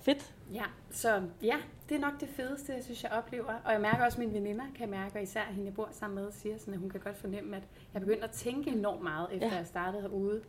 fedt. 0.00 0.34
Ja, 0.54 0.64
så 0.90 1.22
ja, 1.42 1.56
det 1.88 1.94
er 1.94 1.98
nok 2.00 2.20
det 2.20 2.28
fedeste, 2.28 2.72
jeg 2.72 2.84
synes, 2.84 3.02
jeg 3.02 3.10
oplever. 3.12 3.52
Og 3.64 3.72
jeg 3.72 3.80
mærker 3.80 4.04
også, 4.04 4.16
at 4.16 4.18
mine 4.28 4.32
veninder 4.34 4.64
kan 4.78 4.90
mærke, 4.90 5.16
og 5.18 5.22
især 5.22 5.42
hende, 5.50 5.64
jeg 5.64 5.74
bor 5.74 5.88
sammen 5.92 6.22
med, 6.24 6.32
siger 6.32 6.58
sådan, 6.58 6.74
at 6.74 6.80
hun 6.80 6.90
kan 6.90 7.00
godt 7.00 7.16
fornemme, 7.16 7.56
at 7.56 7.62
jeg 7.94 8.00
begynder 8.02 8.24
at 8.24 8.30
tænke 8.30 8.70
enormt 8.70 9.02
meget, 9.02 9.28
efter 9.32 9.48
Ja. 9.48 9.56
jeg 9.56 9.66
startede 9.66 10.02
herude. 10.02 10.40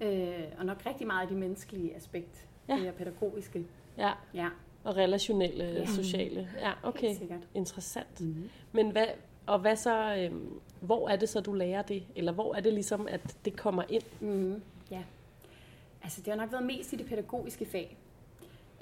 Øh, 0.00 0.44
og 0.58 0.66
nok 0.66 0.82
rigtig 0.86 1.06
meget 1.06 1.22
af 1.22 1.28
de 1.28 1.34
menneskelige 1.34 1.96
aspekt, 1.96 2.46
Ja. 2.68 2.74
det 2.76 2.88
er 2.88 2.92
pædagogiske. 2.92 3.66
Ja, 3.98 4.12
Ja, 4.34 4.48
og 4.84 4.96
relationelle, 4.96 5.64
ja. 5.64 5.86
Sociale. 5.86 6.48
Ja, 6.60 6.72
okay. 6.82 7.14
Interessant. 7.54 8.20
Mm-hmm. 8.20 8.50
Men 8.72 8.90
hvad, 8.90 9.06
og 9.50 9.58
hvad 9.58 9.76
så, 9.76 10.16
øhm, 10.16 10.60
hvor 10.80 11.08
er 11.08 11.16
det 11.16 11.28
så, 11.28 11.40
du 11.40 11.52
lærer 11.52 11.82
det? 11.82 12.02
Eller 12.16 12.32
hvor 12.32 12.54
er 12.54 12.60
det 12.60 12.72
ligesom, 12.72 13.08
at 13.08 13.36
det 13.44 13.56
kommer 13.56 13.82
ind? 13.88 14.02
Mm, 14.20 14.62
ja. 14.90 15.02
Altså, 16.02 16.20
det 16.20 16.28
har 16.28 16.36
nok 16.40 16.52
været 16.52 16.66
mest 16.66 16.92
i 16.92 16.96
det 16.96 17.06
pædagogiske 17.06 17.64
fag. 17.64 17.96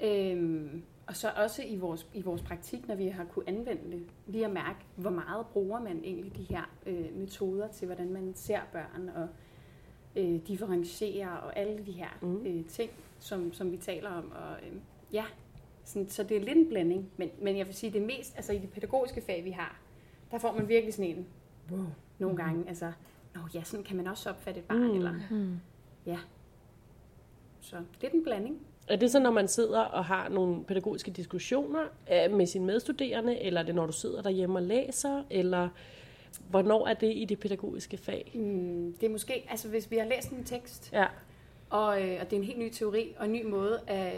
Øhm, 0.01 0.83
og 1.07 1.15
så 1.15 1.31
også 1.35 1.63
i 1.63 1.75
vores, 1.75 2.07
i 2.13 2.21
vores 2.21 2.41
praktik, 2.41 2.87
når 2.87 2.95
vi 2.95 3.07
har 3.07 3.23
kunne 3.23 3.47
anvende 3.49 3.91
det. 3.91 4.03
Lige 4.27 4.45
at 4.45 4.51
mærke, 4.51 4.79
hvor 4.95 5.09
meget 5.09 5.45
bruger 5.45 5.79
man 5.79 6.01
egentlig 6.03 6.37
de 6.37 6.43
her 6.43 6.69
øh, 6.85 7.15
metoder 7.15 7.67
til, 7.67 7.85
hvordan 7.85 8.09
man 8.13 8.33
ser 8.35 8.59
børn 8.71 9.09
og 9.15 9.27
øh, 10.15 10.39
differentiere 10.47 11.39
og 11.39 11.57
alle 11.57 11.85
de 11.85 11.91
her 11.91 12.17
Mm. 12.21 12.45
øh, 12.45 12.65
ting, 12.65 12.91
som, 13.19 13.53
som 13.53 13.71
vi 13.71 13.77
taler 13.77 14.09
om. 14.09 14.31
Og, 14.31 14.67
øh, 14.67 14.75
ja, 15.13 15.25
sådan, 15.83 16.09
så 16.09 16.23
det 16.23 16.37
er 16.37 16.41
lidt 16.41 16.57
en 16.57 16.69
blanding. 16.69 17.09
Men, 17.17 17.29
men 17.41 17.57
jeg 17.57 17.67
vil 17.67 17.75
sige, 17.75 17.93
det 17.93 18.01
mest, 18.01 18.35
altså 18.35 18.53
i 18.53 18.57
det 18.57 18.69
pædagogiske 18.71 19.21
fag, 19.21 19.45
vi 19.45 19.51
har, 19.51 19.79
der 20.31 20.37
får 20.37 20.51
man 20.53 20.67
virkelig 20.69 20.93
sådan 20.93 21.11
en, 21.11 21.25
wow, 21.71 21.85
nogle 22.19 22.37
gange, 22.37 22.67
altså, 22.67 22.91
Nå 23.35 23.41
ja, 23.53 23.63
sådan 23.63 23.83
kan 23.83 23.97
man 23.97 24.07
også 24.07 24.29
opfatte 24.29 24.59
et 24.59 24.65
barn, 24.65 24.77
Mm. 24.81 24.87
mm. 24.87 24.95
eller 24.95 25.13
ja. 26.05 26.17
Så 27.61 27.75
det 28.01 28.07
er 28.09 28.13
en 28.13 28.23
blanding. 28.23 28.59
Er 28.87 28.95
det 28.95 29.11
så, 29.11 29.19
når 29.19 29.31
man 29.31 29.47
sidder 29.47 29.79
og 29.81 30.05
har 30.05 30.29
nogle 30.29 30.63
pædagogiske 30.63 31.11
diskussioner 31.11 31.79
øh, 32.13 32.37
med 32.37 32.45
sine 32.45 32.65
medstuderende, 32.65 33.39
eller 33.39 33.61
er 33.61 33.65
det, 33.65 33.75
når 33.75 33.85
du 33.85 33.91
sidder 33.91 34.21
derhjemme 34.21 34.59
og 34.59 34.63
læser, 34.63 35.23
eller 35.29 35.69
hvornår 36.49 36.87
er 36.87 36.93
det 36.93 37.13
i 37.17 37.25
det 37.25 37.39
pædagogiske 37.39 37.97
fag? 37.97 38.31
Mm, 38.35 38.93
det 39.01 39.07
er 39.07 39.11
måske, 39.11 39.45
altså 39.49 39.67
hvis 39.69 39.91
vi 39.91 39.97
har 39.97 40.05
læst 40.05 40.29
en 40.31 40.43
tekst, 40.43 40.89
Ja, 40.93 41.05
og, 41.69 42.01
øh, 42.03 42.17
og 42.21 42.25
det 42.29 42.33
er 42.33 42.37
en 42.39 42.43
helt 42.43 42.59
ny 42.59 42.69
teori 42.69 43.13
og 43.17 43.25
en 43.25 43.31
ny 43.31 43.45
måde 43.45 43.79
at 43.87 44.13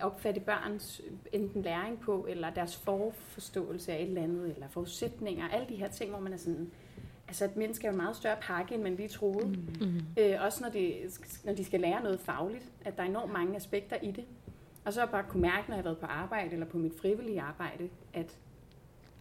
opfatte 0.00 0.40
børns 0.40 1.00
enten 1.32 1.62
læring 1.62 2.00
på, 2.00 2.26
eller 2.28 2.50
deres 2.50 2.76
forforståelse 2.76 3.92
af 3.92 4.02
et 4.02 4.08
eller 4.08 4.22
andet, 4.22 4.54
eller 4.54 4.68
forudsætninger, 4.68 5.48
alle 5.48 5.66
de 5.68 5.76
her 5.76 5.88
ting, 5.88 6.10
hvor 6.10 6.20
man 6.20 6.32
er 6.32 6.36
sådan, 6.36 6.70
altså 7.28 7.44
et 7.44 7.56
menneske 7.56 7.86
er 7.86 7.90
jo 7.90 7.92
en 7.92 7.96
meget 8.02 8.16
større 8.16 8.36
pakke, 8.40 8.74
end 8.74 8.82
man 8.82 8.94
lige 8.96 9.08
troede. 9.08 9.48
Mm. 9.80 10.00
Øh, 10.18 10.36
også 10.40 10.62
når 10.62 10.70
de, 10.70 10.94
når 11.44 11.52
de 11.54 11.64
skal 11.64 11.80
lære 11.80 12.02
noget 12.02 12.20
fagligt, 12.20 12.64
at 12.84 12.96
der 12.96 13.02
er 13.02 13.06
enormt 13.06 13.32
mange 13.32 13.56
aspekter 13.56 13.96
i 14.02 14.10
det. 14.10 14.24
Og 14.84 14.92
så 14.92 15.00
har 15.00 15.06
jeg 15.06 15.10
bare 15.12 15.24
kunne 15.28 15.42
mærke, 15.42 15.68
når 15.68 15.74
jeg 15.76 15.82
har 15.82 15.82
været 15.90 15.98
på 15.98 16.06
arbejde, 16.06 16.52
eller 16.52 16.66
på 16.66 16.78
mit 16.78 16.92
frivillige 17.00 17.40
arbejde, 17.40 17.88
at 18.14 18.36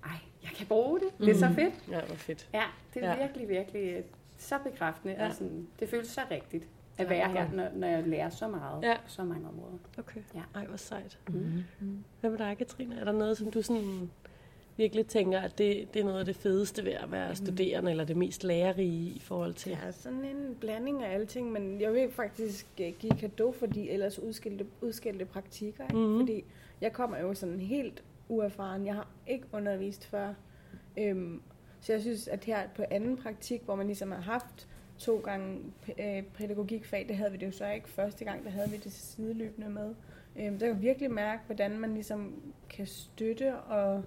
ej, 0.03 0.11
jeg 0.43 0.51
kan 0.55 0.67
bruge 0.67 0.99
det. 0.99 1.07
Det 1.19 1.29
er 1.29 1.35
så 1.39 1.49
fedt. 1.55 1.73
ja 1.89 2.05
hvor 2.05 2.15
fedt. 2.15 2.49
Ja, 2.53 2.63
det 2.93 3.03
er 3.03 3.09
Ja. 3.09 3.17
virkelig, 3.27 3.49
virkelig 3.49 3.81
øh, 3.91 4.03
så 4.37 4.55
bekræftende. 4.63 5.13
Ja. 5.13 5.27
Og 5.27 5.33
sådan, 5.33 5.67
det 5.79 5.89
føles 5.89 6.07
så 6.07 6.21
rigtigt 6.31 6.67
at 6.97 7.05
Ja, 7.05 7.09
være 7.09 7.31
her, 7.31 7.51
når, 7.51 7.67
når 7.75 7.87
jeg 7.87 8.03
lærer 8.07 8.29
så 8.29 8.47
meget 8.47 8.83
Ja. 8.83 8.95
på 9.03 9.09
så 9.09 9.23
mange 9.23 9.47
områder. 9.47 9.77
Okay. 9.97 10.21
Ja. 10.35 10.41
Ej, 10.55 10.65
hvor 10.65 10.77
sejt. 10.77 11.19
Mm. 11.29 11.63
Hvad 12.21 12.29
med 12.29 12.37
dig, 12.39 12.57
Katrine? 12.57 12.95
Er 12.99 13.03
der 13.03 13.11
noget, 13.11 13.37
som 13.37 13.51
du 13.51 13.61
sådan 13.61 14.11
virkelig 14.77 15.07
tænker, 15.07 15.39
at 15.39 15.57
det, 15.57 15.93
det 15.93 15.99
er 15.99 16.03
noget 16.05 16.19
af 16.19 16.25
det 16.25 16.35
fedeste 16.35 16.85
ved 16.85 16.91
at 16.91 17.11
være 17.11 17.35
studerende, 17.35 17.91
eller 17.91 18.05
det 18.05 18.17
mest 18.17 18.43
lærerige 18.43 19.09
i 19.09 19.19
forhold 19.19 19.53
til? 19.53 19.69
Ja, 19.69 19.91
sådan 19.91 20.25
en 20.25 20.55
blanding 20.59 21.03
af 21.03 21.13
alting, 21.13 21.51
men 21.51 21.81
jeg 21.81 21.93
vil 21.93 22.11
faktisk 22.11 22.67
øh, 22.81 22.93
give 22.99 23.11
kado 23.19 23.51
for 23.51 23.65
de 23.65 23.89
ellers 23.89 24.19
udskilte, 24.19 24.65
udskilte 24.81 25.25
praktikker, 25.25 25.83
ikke? 25.83 25.95
Mhm. 25.95 26.19
fordi 26.19 26.43
jeg 26.81 26.93
kommer 26.93 27.17
jo 27.19 27.33
sådan 27.33 27.59
helt 27.59 28.03
uerfaren. 28.29 28.85
Jeg 28.85 28.93
har 28.95 29.07
ikke 29.27 29.45
undervist 29.53 30.05
før. 30.05 30.33
Øhm, 30.97 31.41
så 31.81 31.93
jeg 31.93 32.01
synes, 32.01 32.27
at 32.27 32.43
her 32.43 32.59
på 32.75 32.83
anden 32.91 33.17
praktik, 33.17 33.61
hvor 33.65 33.75
man 33.75 33.85
ligesom 33.87 34.11
har 34.11 34.21
haft 34.21 34.67
to 34.97 35.17
gange 35.17 35.59
øh, 35.99 36.23
pædagogikfag, 36.23 37.05
det 37.07 37.17
havde 37.17 37.31
vi 37.31 37.37
det 37.37 37.45
jo 37.45 37.51
så 37.51 37.67
ikke 37.69 37.89
første 37.89 38.25
gang, 38.25 38.43
der 38.43 38.49
havde 38.49 38.69
vi 38.69 38.77
det 38.77 38.91
sideløbende 38.91 39.69
med. 39.69 39.95
Øhm, 40.35 40.59
der 40.59 40.65
kan 40.65 40.75
jeg 40.75 40.81
virkelig 40.81 41.11
mærke, 41.11 41.41
hvordan 41.45 41.79
man 41.79 41.93
ligesom 41.93 42.53
kan 42.69 42.85
støtte 42.85 43.55
og, 43.55 44.03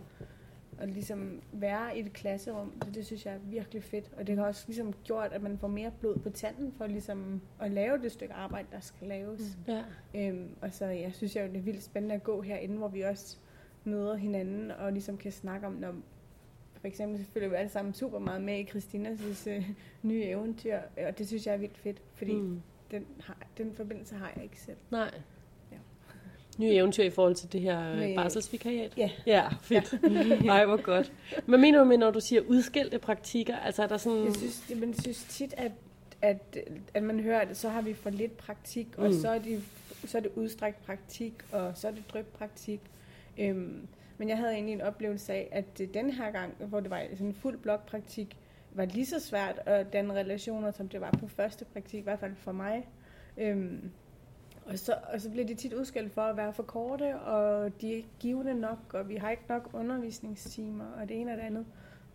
og 0.79 0.89
ligesom 0.89 1.43
være 1.53 1.99
i 1.99 2.01
et 2.01 2.13
klasserum. 2.13 2.73
Så 2.85 2.91
det 2.91 3.07
synes 3.07 3.27
jeg 3.27 3.35
er 3.35 3.39
virkelig 3.39 3.83
fedt. 3.83 4.11
Og 4.17 4.27
det 4.27 4.39
har 4.39 4.45
også 4.45 4.65
ligesom 4.67 4.95
gjort, 5.05 5.33
at 5.33 5.43
man 5.43 5.59
får 5.59 5.69
mere 5.69 5.93
blod 6.01 6.17
på 6.17 6.31
tanden 6.31 6.73
for 6.73 6.87
ligesom 6.87 7.41
at 7.61 7.71
lave 7.71 7.99
det 7.99 8.13
stykke 8.13 8.35
arbejde, 8.35 8.69
der 8.73 8.81
skal 8.81 9.09
laves. 9.09 9.59
Ja. 9.69 9.83
Øhm, 10.15 10.49
og 10.61 10.73
så 10.73 10.87
jeg 10.87 11.15
synes 11.15 11.37
jeg, 11.37 11.43
jo, 11.47 11.53
det 11.53 11.59
er 11.59 11.63
vildt 11.63 11.83
spændende 11.83 12.15
at 12.15 12.23
gå 12.23 12.41
herinde, 12.41 12.77
hvor 12.77 12.89
vi 12.89 13.01
også 13.01 13.37
møder 13.85 14.17
hinanden 14.17 14.71
og 14.71 14.93
ligesom 14.93 15.17
kan 15.17 15.33
snakke 15.33 15.67
om, 15.67 15.73
når 15.73 15.95
for 16.81 16.87
eksempel 16.89 17.27
følger 17.33 17.49
vi 17.49 17.55
alle 17.55 17.71
sammen 17.71 17.95
super 17.95 18.19
meget 18.19 18.43
med 18.43 18.59
i 18.59 18.65
Christinas 18.65 19.47
øh, 19.47 19.71
nye 20.03 20.23
eventyr, 20.25 20.79
og 21.09 21.19
det 21.19 21.27
synes 21.27 21.47
jeg 21.47 21.55
er 21.55 21.59
vildt 21.59 21.79
fedt, 21.79 22.03
fordi 22.15 22.33
mm. 22.35 22.63
Den, 22.91 23.07
har, 23.21 23.37
den 23.59 23.75
forbindelse 23.75 24.15
har 24.15 24.33
jeg 24.37 24.45
ikke 24.45 24.61
selv. 24.61 24.77
Nej. 24.91 25.11
Ja. 25.73 25.77
Nye 26.59 26.75
eventyr 26.75 27.03
i 27.05 27.11
forhold 27.11 27.35
til 27.35 27.53
det 27.53 27.61
her 27.61 27.97
med... 27.97 28.15
barselsvikariat? 28.17 28.93
Ja. 28.97 29.11
Ja, 29.27 29.49
fedt. 29.63 30.03
Nej, 30.45 30.65
hvor 30.67 30.83
godt. 30.83 31.13
Hvad 31.47 31.59
mener 31.59 31.79
du 31.79 31.85
med, 31.85 31.99
når 31.99 32.11
du 32.11 32.21
siger 32.21 32.43
udskilte 32.43 32.99
praktikker? 32.99 33.57
Altså 33.57 33.83
er 33.83 33.87
der 33.87 33.97
sådan... 33.97 34.25
Jeg 34.25 34.35
synes, 34.35 34.65
jeg, 34.71 34.77
men 34.79 35.01
synes 35.01 35.25
tit, 35.29 35.55
at, 35.57 35.73
at, 36.23 36.57
at 36.95 37.03
man 37.03 37.21
hører, 37.21 37.41
at 37.41 37.57
så 37.57 37.69
har 37.69 37.83
vi 37.83 37.95
for 37.95 38.11
lidt 38.11 38.37
praktik, 38.37 38.87
mm. 38.99 39.05
og 39.05 39.11
Mm. 39.11 39.17
så 39.21 39.29
er, 39.29 39.39
de, 39.39 39.63
så 40.07 40.19
er 40.19 40.23
det 40.23 40.31
udstrækt 40.35 40.87
praktik, 40.87 41.33
og 41.53 41.73
så 41.75 41.89
er 41.89 41.93
det 41.93 42.03
dryppraktik. 42.13 42.81
Øhm, 43.39 43.87
men 44.21 44.29
jeg 44.29 44.39
havde 44.39 44.53
egentlig 44.53 44.73
en 44.73 44.81
oplevelse 44.81 45.33
af, 45.33 45.49
at 45.53 45.81
øh, 45.81 45.89
den 45.95 46.11
her 46.11 46.31
gang, 46.31 46.55
hvor 46.59 46.81
det 46.81 46.91
var 46.91 47.03
sådan 47.13 47.27
en 47.27 47.35
fuld 47.35 47.59
blokpraktik, 47.59 48.37
var 48.73 48.85
lige 48.85 49.07
så 49.07 49.21
svært 49.21 49.61
at 49.67 49.93
danne 49.93 50.15
relationer, 50.15 50.71
som 50.71 50.89
det 50.89 51.01
var 51.01 51.11
på 51.21 51.29
første 51.29 51.65
praktik, 51.65 52.01
i 52.01 52.03
hvert 52.03 52.19
fald 52.19 52.37
for 52.37 52.53
mig. 52.53 52.89
Øhm, 53.37 53.91
og 54.67 54.79
så, 54.79 54.95
og 55.13 55.21
så 55.21 55.31
bliver 55.31 55.47
de 55.47 55.55
tit 55.55 55.73
udskilt 55.73 56.13
for 56.13 56.23
at 56.23 56.37
være 56.37 56.53
for 56.53 56.63
korte, 56.63 57.19
og 57.19 57.71
de 57.81 57.93
er 57.93 57.97
ikke 57.97 58.09
givende 58.19 58.55
nok, 58.55 58.79
og 58.95 59.09
vi 59.09 59.17
har 59.17 59.31
ikke 59.31 59.43
nok 59.49 59.71
undervisningstimer, 59.73 60.85
og 61.01 61.09
det 61.09 61.21
ene 61.21 61.33
og 61.33 61.37
det 61.37 61.45
andet. 61.45 61.67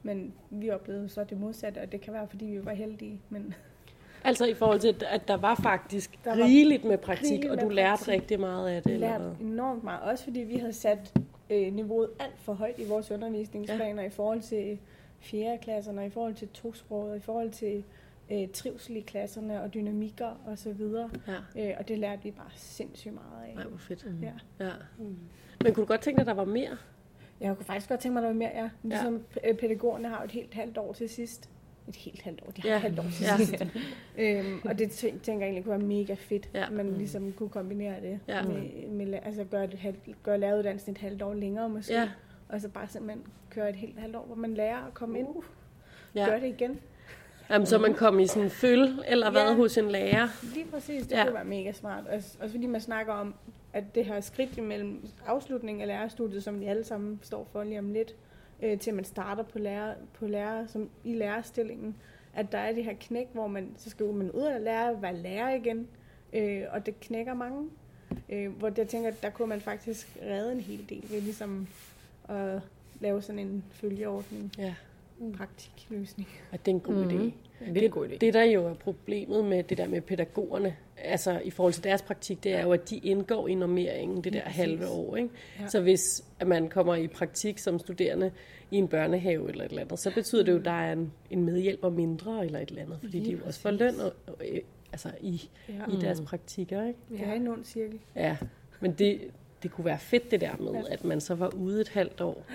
Men 0.04 0.34
vi 0.50 0.70
oplevede 0.70 1.10
så 1.10 1.24
det 1.24 1.40
modsatte, 1.40 1.80
og 1.80 1.92
det 1.92 2.02
kan 2.02 2.14
være, 2.14 2.28
fordi 2.28 2.46
vi 2.46 2.66
var 2.66 2.74
heldige. 2.74 3.22
Men 3.30 3.54
Altså 4.24 4.46
i 4.46 4.54
forhold 4.54 4.80
til, 4.80 4.96
at 5.10 5.28
der 5.28 5.38
var 5.38 5.56
faktisk 5.56 6.20
Der 6.26 6.38
var 6.38 6.46
rigeligt 6.46 6.86
med 6.86 6.98
praktik, 6.98 7.32
rigeligt 7.32 7.52
og 7.52 7.62
du 7.62 7.70
lærte 7.70 7.90
praktik. 7.90 8.14
rigtig 8.14 8.40
meget 8.40 8.70
af 8.70 8.84
det? 8.84 8.94
Eller 8.94 9.08
lærte 9.08 9.24
hvad? 9.24 9.48
enormt 9.48 9.84
meget, 9.84 10.02
også 10.02 10.24
fordi 10.24 10.40
vi 10.40 10.56
havde 10.56 10.74
sat 10.74 11.14
øh, 11.50 11.74
niveauet 11.74 12.10
alt 12.20 12.40
for 12.40 12.54
højt 12.54 12.80
i 12.80 12.88
vores 12.88 13.12
undervisningsplaner 13.12 14.02
ja. 14.02 14.08
i 14.08 14.12
forhold 14.12 14.42
til 14.42 14.80
4. 15.20 15.58
klasserne, 15.58 16.06
i 16.06 16.10
forhold 16.10 16.34
til 16.34 16.48
tosproget, 16.48 17.18
i 17.18 17.20
forhold 17.20 17.52
til 17.52 17.84
øh, 18.32 18.48
trivsel 18.54 18.96
i 18.96 19.02
klasserne 19.02 19.62
og 19.62 19.74
dynamikker 19.74 20.42
og 20.46 20.58
så 20.58 20.74
videre. 20.74 21.10
Ja. 21.28 21.70
Øh, 21.70 21.76
og 21.80 21.88
det 21.88 22.00
lærte 22.00 22.24
vi 22.24 22.32
bare 22.32 22.52
sindssygt 22.56 23.14
meget 23.14 23.50
af. 23.50 23.56
Nej, 23.56 23.64
hvor 23.64 23.78
fedt. 23.78 24.06
Ja. 24.22 24.66
Ja. 24.66 24.72
Men 25.64 25.74
kunne 25.74 25.82
du 25.82 25.88
godt 25.88 26.02
tænke 26.02 26.18
dig, 26.18 26.22
at 26.22 26.28
der 26.28 26.34
var 26.34 26.46
mere? 26.46 26.78
Jeg 27.40 27.56
kunne 27.56 27.66
faktisk 27.66 27.90
godt 27.90 28.00
tænke 28.00 28.14
mig 28.14 28.22
noget 28.22 28.36
mere, 28.36 28.52
ja. 28.54 28.70
Ligesom 28.84 29.26
ja. 29.44 29.54
pædagogerne 29.54 30.08
har 30.08 30.18
jo 30.18 30.26
et 30.26 30.32
helt 30.32 30.54
halvt 30.54 30.78
år 30.78 30.94
til 30.94 31.10
sidst. 31.10 31.50
Et 31.88 31.96
helt 31.96 32.22
halvt 32.22 32.42
år. 32.48 32.52
De 32.52 32.62
har 32.62 32.70
Ja. 32.70 32.76
et 32.76 32.82
halvt 32.82 33.00
år 33.00 33.04
til 33.04 33.24
Ja. 33.26 33.38
sidst. 33.38 33.66
øhm, 34.18 34.62
og 34.66 34.80
det 34.80 34.88
tæ- 35.04 35.20
tænker 35.24 35.32
jeg 35.32 35.44
egentlig 35.44 35.64
kunne 35.64 35.80
være 35.80 35.88
mega 35.88 36.14
fedt, 36.14 36.50
Ja. 36.54 36.64
at 36.66 36.72
man 36.72 36.94
ligesom 36.98 37.32
kunne 37.34 37.50
kombinere 37.50 38.02
det. 38.02 38.20
Ja. 38.28 38.42
Med, 38.44 38.88
med, 39.08 39.20
altså 39.24 39.44
gøre, 39.44 39.68
det 39.68 39.80
halv, 39.80 39.96
gøre 40.24 40.38
læreruddannelsen 40.40 40.92
et 40.92 40.98
halvt 40.98 41.22
år 41.22 41.34
længere 41.34 41.70
måske. 41.70 41.94
Ja. 41.94 42.10
Og 42.50 42.62
så 42.62 42.70
bare 42.70 42.88
simpelthen 42.88 43.24
køre 43.50 43.70
et 43.70 43.76
helt 43.76 44.00
halvt 44.00 44.16
år, 44.16 44.26
hvor 44.26 44.36
man 44.36 44.54
lærer 44.54 44.88
at 44.88 44.94
komme 44.94 45.20
ind. 45.20 45.28
Ja. 46.16 46.26
Gør 46.30 46.40
det 46.40 46.48
igen. 46.48 46.80
Jamen, 47.50 47.66
så 47.66 47.78
man 47.78 47.94
kom 47.94 48.20
i 48.20 48.28
sådan 48.28 48.44
en 48.44 48.50
føl, 48.50 48.88
eller 49.08 49.32
hvad, 49.32 49.42
Ja. 49.48 49.56
hos 49.56 49.78
en 49.78 49.92
lærer? 49.92 50.28
Lige 50.54 50.66
præcis, 50.66 51.04
det 51.08 51.12
ja. 51.12 51.24
kunne 51.24 51.34
være 51.34 51.46
mega 51.46 51.72
smart. 51.72 52.08
Også, 52.08 52.38
også 52.42 52.52
fordi 52.56 52.66
man 52.68 52.82
snakker 52.82 53.14
om, 53.14 53.34
at 53.74 53.84
det 53.96 54.06
her 54.06 54.22
skridt 54.22 54.58
imellem 54.58 55.08
afslutningen 55.28 55.82
af 55.82 55.88
lærerstudiet, 55.88 56.44
som 56.44 56.60
vi 56.60 56.66
alle 56.66 56.84
sammen 56.84 57.20
står 57.24 57.48
for 57.52 57.64
lige 57.64 57.80
om 57.80 57.94
lidt, 57.94 58.16
øh, 58.62 58.80
til 58.80 58.94
man 58.94 59.06
starter 59.06 59.44
på 59.44 59.60
lærer, 59.60 59.96
på 60.14 60.28
lærer, 60.28 60.68
som, 60.68 60.90
i 61.04 61.14
lærerstillingen, 61.16 61.96
at 62.34 62.52
der 62.52 62.58
er 62.58 62.74
det 62.74 62.84
her 62.84 62.94
knæk, 63.00 63.28
hvor 63.34 63.48
man, 63.48 63.70
så 63.78 63.90
skal 63.90 64.06
man 64.06 64.32
ud 64.32 64.42
og 64.42 64.62
lære, 64.62 65.02
være 65.02 65.16
lærer 65.18 65.56
igen, 65.56 65.88
øh, 66.34 66.64
og 66.72 66.86
det 66.86 67.00
knækker 67.00 67.34
mange. 67.34 67.70
Øh, 68.30 68.52
hvor 68.58 68.72
jeg 68.78 68.88
tænker, 68.88 69.10
at 69.10 69.24
der 69.24 69.30
kunne 69.30 69.48
man 69.48 69.62
faktisk 69.62 70.18
redde 70.24 70.52
en 70.52 70.62
hel 70.62 70.90
del 70.90 71.04
ved 71.12 71.22
ligesom 71.22 71.68
at 72.30 72.60
lave 73.00 73.22
sådan 73.22 73.40
en 73.40 73.64
følgeordning, 73.72 74.52
Ja, 74.58 74.76
praktikløsning. 75.38 76.28
at 76.52 76.66
det 76.66 76.72
er 76.72 76.76
en 76.76 76.82
god 76.82 77.06
idé. 77.06 77.32
Det 77.74 77.78
er 77.78 77.86
en 77.86 77.92
god 77.92 78.08
idé. 78.10 78.18
Det, 78.18 78.34
der 78.34 78.44
jo 78.44 78.66
er 78.68 78.74
problemet 78.74 79.46
med 79.46 79.64
det 79.64 79.78
der 79.78 79.88
med 79.88 80.02
pædagogerne, 80.02 80.76
altså 80.98 81.42
i 81.44 81.50
forhold 81.50 81.74
til 81.74 81.84
deres 81.84 82.02
praktik, 82.02 82.44
det 82.44 82.54
er 82.54 82.64
jo, 82.64 82.72
at 82.72 82.90
de 82.90 82.98
indgår 82.98 83.48
i 83.48 83.56
normeringen 83.56 84.24
det 84.24 84.34
der 84.34 84.42
præcis. 84.42 84.56
halve 84.58 84.88
år. 84.90 85.16
Ikke? 85.16 85.30
Ja. 85.60 85.68
Så 85.68 85.82
hvis 85.82 86.26
at 86.40 86.48
man 86.48 86.70
kommer 86.70 86.96
i 86.96 87.08
praktik 87.08 87.58
som 87.60 87.80
studerende 87.80 88.32
i 88.72 88.76
en 88.78 88.88
børnehave 88.88 89.50
eller 89.50 89.64
et 89.66 89.70
eller 89.70 89.82
andet, 89.82 90.00
så 90.00 90.14
betyder 90.14 90.44
det 90.44 90.52
jo, 90.52 90.58
at 90.60 90.66
der 90.66 90.72
er 90.72 90.94
en, 90.94 91.12
en 91.32 91.44
medhjælper 91.44 91.90
mindre 91.90 92.46
eller 92.46 92.60
et 92.60 92.70
eller 92.70 92.82
andet, 92.82 92.98
fordi 93.04 93.18
Lige 93.20 93.26
de 93.36 93.40
jo 93.40 93.46
også 93.46 93.60
får 93.60 93.72
løn 93.72 94.00
og, 94.00 94.14
og, 94.28 94.36
øh, 94.52 94.60
altså 94.92 95.12
i, 95.22 95.50
Ja. 95.70 95.74
i 95.74 96.02
deres 96.02 96.22
praktikker. 96.22 96.88
Ikke? 96.88 97.00
Det 97.10 97.20
er 97.28 97.34
en 97.34 97.48
ond 97.48 97.64
cirkel. 97.64 98.00
Ja, 98.16 98.38
men 98.80 98.92
det, 98.94 99.20
det 99.64 99.72
kunne 99.72 99.86
være 99.86 100.00
fedt 100.00 100.32
det 100.32 100.42
der 100.42 100.58
med, 100.60 100.72
Ja. 100.72 100.94
at 100.94 101.04
man 101.04 101.22
så 101.22 101.36
var 101.36 101.54
ude 101.56 101.82
et 101.82 101.90
halvt 101.90 102.22
år 102.22 102.46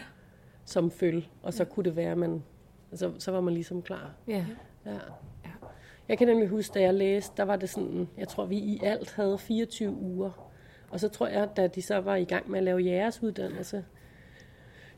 som 0.70 0.90
føl, 0.90 1.26
og 1.42 1.54
så 1.54 1.64
kunne 1.64 1.84
det 1.84 1.96
være, 1.96 2.10
at 2.10 2.18
man, 2.18 2.42
altså, 2.90 3.12
så 3.18 3.30
var 3.30 3.40
man 3.40 3.54
ligesom 3.54 3.82
klar. 3.82 4.14
Ja. 4.28 4.44
Ja. 4.86 4.98
Jeg 6.08 6.18
kan 6.18 6.28
nemlig 6.28 6.48
huske, 6.48 6.74
da 6.74 6.80
jeg 6.80 6.94
læste, 6.94 7.32
der 7.36 7.42
var 7.42 7.56
det 7.56 7.68
sådan, 7.70 8.08
jeg 8.18 8.28
tror, 8.28 8.46
vi 8.46 8.56
i 8.56 8.80
alt 8.82 9.12
havde 9.12 9.38
24 9.38 9.90
uger. 9.90 10.50
Og 10.90 11.00
så 11.00 11.08
tror 11.08 11.26
jeg, 11.26 11.48
da 11.56 11.66
de 11.66 11.82
så 11.82 12.00
var 12.00 12.16
i 12.16 12.24
gang 12.24 12.50
med 12.50 12.58
at 12.58 12.64
lave 12.64 12.84
jeres 12.84 13.22
uddannelse, 13.22 13.84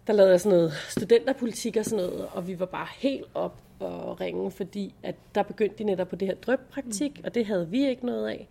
der 0.06 0.12
lavede 0.12 0.32
jeg 0.32 0.40
sådan 0.40 0.58
noget 0.58 0.72
studenterpolitik 0.72 1.76
og 1.76 1.84
sådan 1.84 2.04
noget, 2.04 2.26
og 2.32 2.48
vi 2.48 2.60
var 2.60 2.66
bare 2.66 2.86
helt 2.96 3.26
op 3.34 3.60
og 3.80 4.20
ringe, 4.20 4.50
fordi 4.50 4.94
at 5.02 5.14
der 5.34 5.42
begyndte 5.42 5.78
de 5.78 5.84
netop 5.84 6.08
på 6.08 6.16
det 6.16 6.28
her 6.28 6.34
drøbpraktik, 6.34 7.20
og 7.24 7.34
det 7.34 7.46
havde 7.46 7.68
vi 7.68 7.88
ikke 7.88 8.06
noget 8.06 8.28
af. 8.28 8.48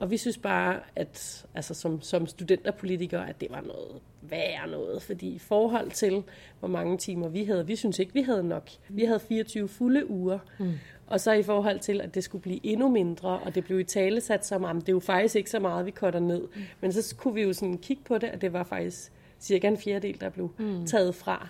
Og 0.00 0.10
vi 0.10 0.16
synes 0.16 0.38
bare, 0.38 0.80
at 0.96 1.46
altså 1.54 1.74
som, 1.74 2.02
som 2.02 2.26
studenterpolitikere, 2.26 3.28
at 3.28 3.40
det 3.40 3.48
var 3.50 3.60
noget 3.60 4.00
værre 4.22 4.70
noget, 4.70 5.02
fordi 5.02 5.28
i 5.28 5.38
forhold 5.38 5.90
til, 5.90 6.22
hvor 6.58 6.68
mange 6.68 6.98
timer 6.98 7.28
vi 7.28 7.44
havde, 7.44 7.66
vi 7.66 7.76
synes 7.76 7.98
ikke, 7.98 8.14
vi 8.14 8.22
havde 8.22 8.42
nok. 8.42 8.70
Vi 8.88 9.04
havde 9.04 9.20
24 9.20 9.68
fulde 9.68 10.10
uger, 10.10 10.38
mm. 10.58 10.72
Og 11.06 11.20
så 11.20 11.32
i 11.32 11.42
forhold 11.42 11.78
til, 11.78 12.00
at 12.00 12.14
det 12.14 12.24
skulle 12.24 12.42
blive 12.42 12.66
endnu 12.66 12.88
mindre, 12.88 13.38
og 13.38 13.54
det 13.54 13.64
blev 13.64 13.80
i 13.80 13.84
tale 13.84 14.20
sat 14.20 14.46
som, 14.46 14.64
at 14.64 14.76
det 14.76 14.88
er 14.88 14.92
jo 14.92 15.00
faktisk 15.00 15.36
ikke 15.36 15.50
så 15.50 15.58
meget, 15.58 15.86
vi 15.86 15.90
cutter 15.90 16.20
ned. 16.20 16.40
Mm. 16.40 16.62
Men 16.80 16.92
så 16.92 17.16
kunne 17.16 17.34
vi 17.34 17.42
jo 17.42 17.52
sådan 17.52 17.78
kigge 17.78 18.02
på 18.04 18.18
det, 18.18 18.30
og 18.30 18.40
det 18.40 18.52
var 18.52 18.62
faktisk 18.62 19.12
cirka 19.40 19.68
en 19.68 19.78
fjerdedel, 19.78 20.20
der 20.20 20.28
blev 20.28 20.50
mm. 20.58 20.86
taget 20.86 21.14
fra. 21.14 21.48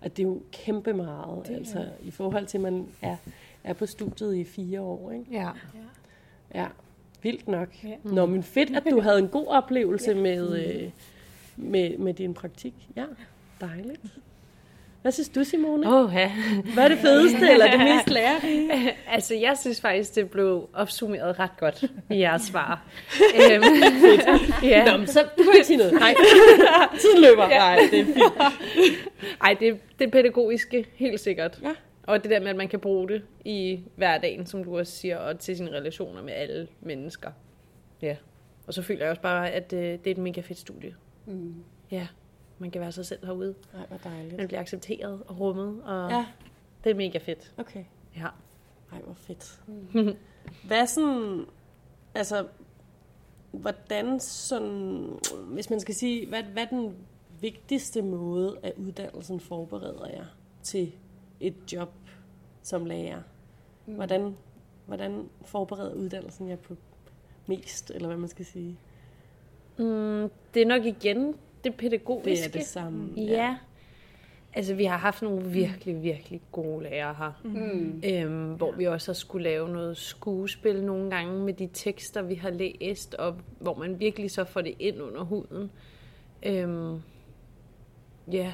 Og 0.00 0.16
det 0.16 0.22
er 0.22 0.26
jo 0.26 0.42
kæmpe 0.52 0.92
meget, 0.92 1.46
det, 1.46 1.54
altså 1.54 1.88
i 2.02 2.10
forhold 2.10 2.46
til, 2.46 2.58
at 2.58 2.62
man 2.62 2.86
er, 3.02 3.16
er 3.64 3.72
på 3.72 3.86
studiet 3.86 4.36
i 4.36 4.44
fire 4.44 4.80
år. 4.80 5.10
Ikke? 5.10 5.24
Ja. 5.30 5.50
Ja, 6.54 6.66
vildt 7.22 7.48
nok. 7.48 7.68
Ja. 7.84 7.88
Nå, 8.04 8.26
men 8.26 8.42
fedt, 8.42 8.76
at 8.76 8.82
du 8.90 9.00
havde 9.00 9.18
en 9.18 9.28
god 9.28 9.46
oplevelse 9.46 10.10
ja. 10.10 10.16
med, 10.16 10.66
øh, 10.66 10.90
med, 11.56 11.98
med 11.98 12.14
din 12.14 12.34
praktik. 12.34 12.74
Ja, 12.96 13.04
dejligt. 13.60 14.00
Hvad 15.02 15.12
synes 15.12 15.28
du, 15.28 15.44
Simone? 15.44 15.94
Åh, 15.94 16.14
ja. 16.14 16.32
Hvad 16.74 16.84
er 16.84 16.88
det 16.88 16.98
fedeste, 16.98 17.50
eller 17.50 17.70
det 17.70 17.80
mest 17.80 18.10
lærerige? 18.10 18.70
altså, 19.14 19.34
jeg 19.34 19.58
synes 19.60 19.80
faktisk, 19.80 20.14
det 20.14 20.30
blev 20.30 20.68
opsummeret 20.74 21.38
ret 21.38 21.56
godt 21.58 21.84
i 22.10 22.18
jeres 22.18 22.42
svar. 22.42 22.82
øhm, 23.50 23.64
ja. 24.62 24.84
Nå, 24.84 24.96
men 24.96 25.06
så, 25.06 25.22
du 25.38 25.42
kan 25.42 25.52
ikke 25.54 25.66
sige 25.66 25.76
noget. 25.76 25.92
Nej, 25.92 26.14
tiden 27.00 27.20
løber. 27.20 27.48
Ja. 27.48 27.58
Nej, 27.58 27.88
det 27.90 28.00
er 28.00 28.04
fint. 28.04 28.32
Ej, 29.40 29.56
det, 29.60 29.80
det 29.98 30.06
er 30.06 30.10
pædagogiske, 30.10 30.86
helt 30.94 31.20
sikkert. 31.20 31.58
Ja. 31.62 31.72
Og 32.06 32.22
det 32.22 32.30
der 32.30 32.40
med, 32.40 32.48
at 32.48 32.56
man 32.56 32.68
kan 32.68 32.80
bruge 32.80 33.08
det 33.08 33.22
i 33.44 33.84
hverdagen, 33.96 34.46
som 34.46 34.64
du 34.64 34.78
også 34.78 34.92
siger, 34.92 35.18
og 35.18 35.38
til 35.38 35.56
sine 35.56 35.70
relationer 35.70 36.22
med 36.22 36.32
alle 36.32 36.68
mennesker. 36.80 37.30
Ja. 38.02 38.16
Og 38.66 38.74
så 38.74 38.82
føler 38.82 39.00
jeg 39.02 39.10
også 39.10 39.22
bare, 39.22 39.50
at 39.50 39.72
øh, 39.72 39.80
det 39.80 40.06
er 40.06 40.10
et 40.10 40.18
mega 40.18 40.40
fedt 40.40 40.58
studie. 40.58 40.94
Mm. 41.26 41.54
Ja. 41.90 42.08
Man 42.58 42.70
kan 42.70 42.80
være 42.80 42.92
sig 42.92 43.06
selv 43.06 43.26
herude. 43.26 43.54
Nej, 43.74 43.86
hvor 43.86 43.96
dejligt. 44.04 44.36
Man 44.36 44.46
bliver 44.48 44.60
accepteret 44.60 45.22
og 45.26 45.40
rummet, 45.40 45.82
og 45.82 46.10
Ja, 46.10 46.26
det 46.84 46.90
er 46.90 46.94
mega 46.94 47.18
fedt. 47.18 47.52
okay. 47.58 47.84
Ja. 48.16 48.26
Ej, 48.92 48.98
hvor 49.04 49.14
fedt. 49.14 49.60
Hvad 50.68 50.86
sådan, 50.86 51.44
altså, 52.14 52.46
hvordan 53.50 54.20
sådan, 54.20 55.18
hvis 55.46 55.70
man 55.70 55.80
skal 55.80 55.94
sige, 55.94 56.28
hvad, 56.28 56.42
hvad 56.42 56.66
den 56.70 56.96
vigtigste 57.40 58.02
måde, 58.02 58.58
at 58.62 58.72
uddannelsen 58.76 59.40
forbereder 59.40 60.08
jer 60.08 60.24
til 60.62 60.92
et 61.42 61.72
job 61.72 61.92
som 62.62 62.86
lærer? 62.86 63.20
Hvordan, 63.84 64.36
hvordan 64.86 65.28
forbereder 65.44 65.94
uddannelsen 65.94 66.48
jer 66.48 66.56
på 66.56 66.76
mest, 67.46 67.90
eller 67.90 68.08
hvad 68.08 68.16
man 68.16 68.28
skal 68.28 68.44
sige? 68.44 68.78
Mm, 69.78 70.30
det 70.54 70.62
er 70.62 70.66
nok 70.66 70.84
igen 70.84 71.34
det 71.64 71.74
pædagogiske. 71.74 72.44
Det 72.44 72.54
er 72.54 72.58
det 72.58 72.66
samme. 72.66 73.12
Ja. 73.16 73.56
Altså, 74.54 74.74
vi 74.74 74.84
har 74.84 74.96
haft 74.96 75.22
nogle 75.22 75.44
virkelig, 75.44 76.02
virkelig 76.02 76.40
gode 76.52 76.82
lærere 76.82 77.14
her. 77.14 77.32
Mm. 77.44 78.02
Øhm, 78.04 78.54
hvor 78.54 78.72
vi 78.72 78.84
også 78.84 79.10
har 79.10 79.14
skulle 79.14 79.44
lave 79.44 79.68
noget 79.68 79.96
skuespil 79.96 80.84
nogle 80.84 81.10
gange 81.10 81.44
med 81.44 81.54
de 81.54 81.68
tekster, 81.72 82.22
vi 82.22 82.34
har 82.34 82.50
læst, 82.50 83.14
og 83.14 83.36
hvor 83.58 83.74
man 83.74 84.00
virkelig 84.00 84.30
så 84.30 84.44
får 84.44 84.60
det 84.60 84.74
ind 84.78 85.02
under 85.02 85.22
huden. 85.22 85.70
Øhm, 86.42 87.02
ja. 88.32 88.52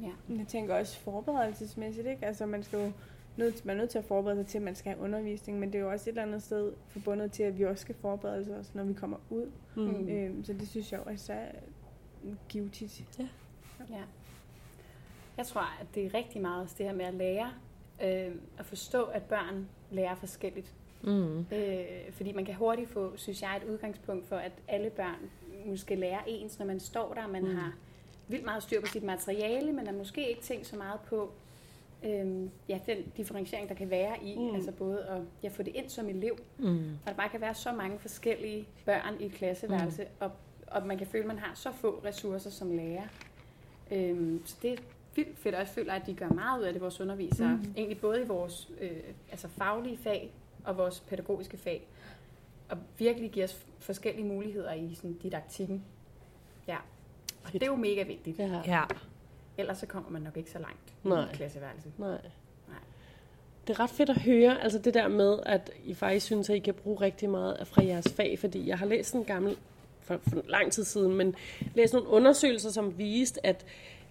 Ja. 0.00 0.34
Jeg 0.38 0.46
tænker 0.48 0.74
også 0.74 0.98
forberedelsesmæssigt, 0.98 2.06
ikke? 2.06 2.26
Altså 2.26 2.46
man 2.46 2.62
skal 2.62 2.78
jo 2.78 2.92
nødt, 3.36 3.64
man 3.64 3.76
er 3.76 3.80
nødt 3.80 3.90
til 3.90 3.98
at 3.98 4.04
forberede 4.04 4.38
sig 4.38 4.46
til, 4.46 4.58
at 4.58 4.64
man 4.64 4.74
skal 4.74 4.92
have 4.92 5.04
undervisning, 5.04 5.58
men 5.58 5.72
det 5.72 5.78
er 5.78 5.82
jo 5.82 5.90
også 5.90 6.10
et 6.10 6.12
eller 6.12 6.22
andet 6.22 6.42
sted 6.42 6.72
forbundet 6.88 7.32
til, 7.32 7.42
at 7.42 7.58
vi 7.58 7.64
også 7.64 7.82
skal 7.82 7.94
forberede 7.94 8.58
os, 8.58 8.74
når 8.74 8.84
vi 8.84 8.92
kommer 8.92 9.16
ud. 9.30 9.50
Mm. 9.76 10.08
Øhm, 10.08 10.44
så 10.44 10.52
det 10.52 10.68
synes 10.68 10.92
jeg 10.92 11.00
også 11.00 11.32
er 11.32 11.46
givetigt. 12.48 13.20
Ja. 13.90 14.02
Jeg 15.36 15.46
tror, 15.46 15.80
at 15.80 15.86
det 15.94 16.06
er 16.06 16.14
rigtig 16.14 16.42
meget 16.42 16.62
også 16.62 16.74
det 16.78 16.86
her 16.86 16.94
med 16.94 17.04
at 17.04 17.14
lære, 17.14 17.52
øh, 18.02 18.34
at 18.58 18.66
forstå, 18.66 19.02
at 19.02 19.22
børn 19.22 19.68
lærer 19.90 20.14
forskelligt. 20.14 20.74
Mm. 21.02 21.38
Øh, 21.38 21.84
fordi 22.10 22.32
man 22.32 22.44
kan 22.44 22.54
hurtigt 22.54 22.90
få, 22.90 23.16
synes 23.16 23.42
jeg, 23.42 23.56
et 23.56 23.68
udgangspunkt 23.68 24.26
for, 24.26 24.36
at 24.36 24.52
alle 24.68 24.90
børn 24.90 25.30
måske 25.66 25.94
lærer 25.94 26.20
ens, 26.26 26.58
når 26.58 26.66
man 26.66 26.80
står 26.80 27.14
der, 27.14 27.26
man 27.26 27.42
mm. 27.42 27.56
har 27.56 27.72
vildt 28.28 28.44
meget 28.44 28.62
styr 28.62 28.80
på 28.80 28.86
sit 28.86 29.02
materiale, 29.02 29.72
men 29.72 29.86
er 29.86 29.92
måske 29.92 30.28
ikke 30.28 30.42
tænkt 30.42 30.66
så 30.66 30.76
meget 30.76 31.00
på 31.00 31.32
øh, 32.04 32.42
ja, 32.68 32.78
den 32.86 32.96
differentiering, 33.16 33.68
der 33.68 33.74
kan 33.74 33.90
være 33.90 34.24
i, 34.24 34.38
Mm. 34.38 34.54
altså 34.54 34.72
både 34.72 35.04
at 35.04 35.20
ja, 35.42 35.48
få 35.48 35.62
det 35.62 35.74
ind 35.76 35.88
som 35.88 36.08
elev, 36.08 36.38
Mm. 36.58 36.88
og 37.04 37.10
der 37.10 37.14
bare 37.14 37.28
kan 37.28 37.40
være 37.40 37.54
så 37.54 37.72
mange 37.72 37.98
forskellige 37.98 38.68
børn 38.84 39.14
i 39.20 39.24
et 39.26 39.32
klasseværelse, 39.32 40.02
mm. 40.02 40.08
og, 40.20 40.30
og 40.66 40.86
man 40.86 40.98
kan 40.98 41.06
føle, 41.06 41.22
at 41.22 41.28
man 41.28 41.38
har 41.38 41.54
så 41.54 41.72
få 41.72 42.00
ressourcer 42.04 42.50
som 42.50 42.70
lærer. 42.76 43.06
Øhm, 43.90 44.42
så 44.46 44.56
det 44.62 44.72
er 44.72 44.76
vildt 45.14 45.38
fedt, 45.38 45.54
og 45.54 45.58
jeg 45.58 45.68
føler, 45.68 45.92
at 45.92 46.06
de 46.06 46.14
gør 46.14 46.28
meget 46.28 46.60
ud 46.60 46.64
af 46.64 46.72
det, 46.72 46.82
vores 46.82 47.00
undervisere. 47.00 47.56
Mm. 47.56 47.74
Egentlig 47.76 48.00
både 48.00 48.22
i 48.22 48.26
vores 48.26 48.70
øh, 48.80 48.90
altså 49.30 49.48
faglige 49.48 49.96
fag 49.98 50.30
og 50.64 50.76
vores 50.78 51.00
pædagogiske 51.00 51.56
fag. 51.56 51.86
Og 52.68 52.78
virkelig 52.98 53.30
giver 53.30 53.44
os 53.46 53.66
forskellige 53.78 54.26
muligheder 54.26 54.72
i 54.72 54.94
sådan, 54.94 55.12
didaktikken. 55.12 55.84
Ja. 56.68 56.76
Og 57.46 57.52
det 57.52 57.62
er 57.62 57.66
jo 57.66 57.76
mega 57.76 58.02
vigtigt. 58.02 58.38
Ja. 58.38 58.60
Ja. 58.66 58.82
Ellers 59.58 59.78
så 59.78 59.86
kommer 59.86 60.10
man 60.10 60.22
nok 60.22 60.36
ikke 60.36 60.50
så 60.50 60.58
langt 60.58 60.94
Nej. 61.04 61.20
i 61.20 61.24
et 61.24 61.32
klasseværelse. 61.32 61.88
Nej. 61.98 62.08
Nej. 62.68 62.78
Det 63.66 63.74
er 63.74 63.80
ret 63.80 63.90
fedt 63.90 64.10
at 64.10 64.20
høre, 64.22 64.62
altså 64.62 64.78
det 64.78 64.94
der 64.94 65.08
med, 65.08 65.38
at 65.46 65.70
I 65.84 65.94
faktisk 65.94 66.26
synes, 66.26 66.50
at 66.50 66.56
I 66.56 66.58
kan 66.58 66.74
bruge 66.74 67.00
rigtig 67.00 67.30
meget 67.30 67.52
af 67.54 67.66
fra 67.66 67.84
jeres 67.84 68.08
fag, 68.16 68.38
fordi 68.38 68.68
jeg 68.68 68.78
har 68.78 68.86
læst 68.86 69.14
en 69.14 69.24
gammel, 69.24 69.56
for, 70.00 70.20
for 70.28 70.42
lang 70.48 70.72
tid 70.72 70.84
siden, 70.84 71.14
men 71.14 71.34
læst 71.74 71.92
nogle 71.94 72.08
undersøgelser, 72.08 72.70
som 72.70 72.98
viste, 72.98 73.46
at 73.46 73.64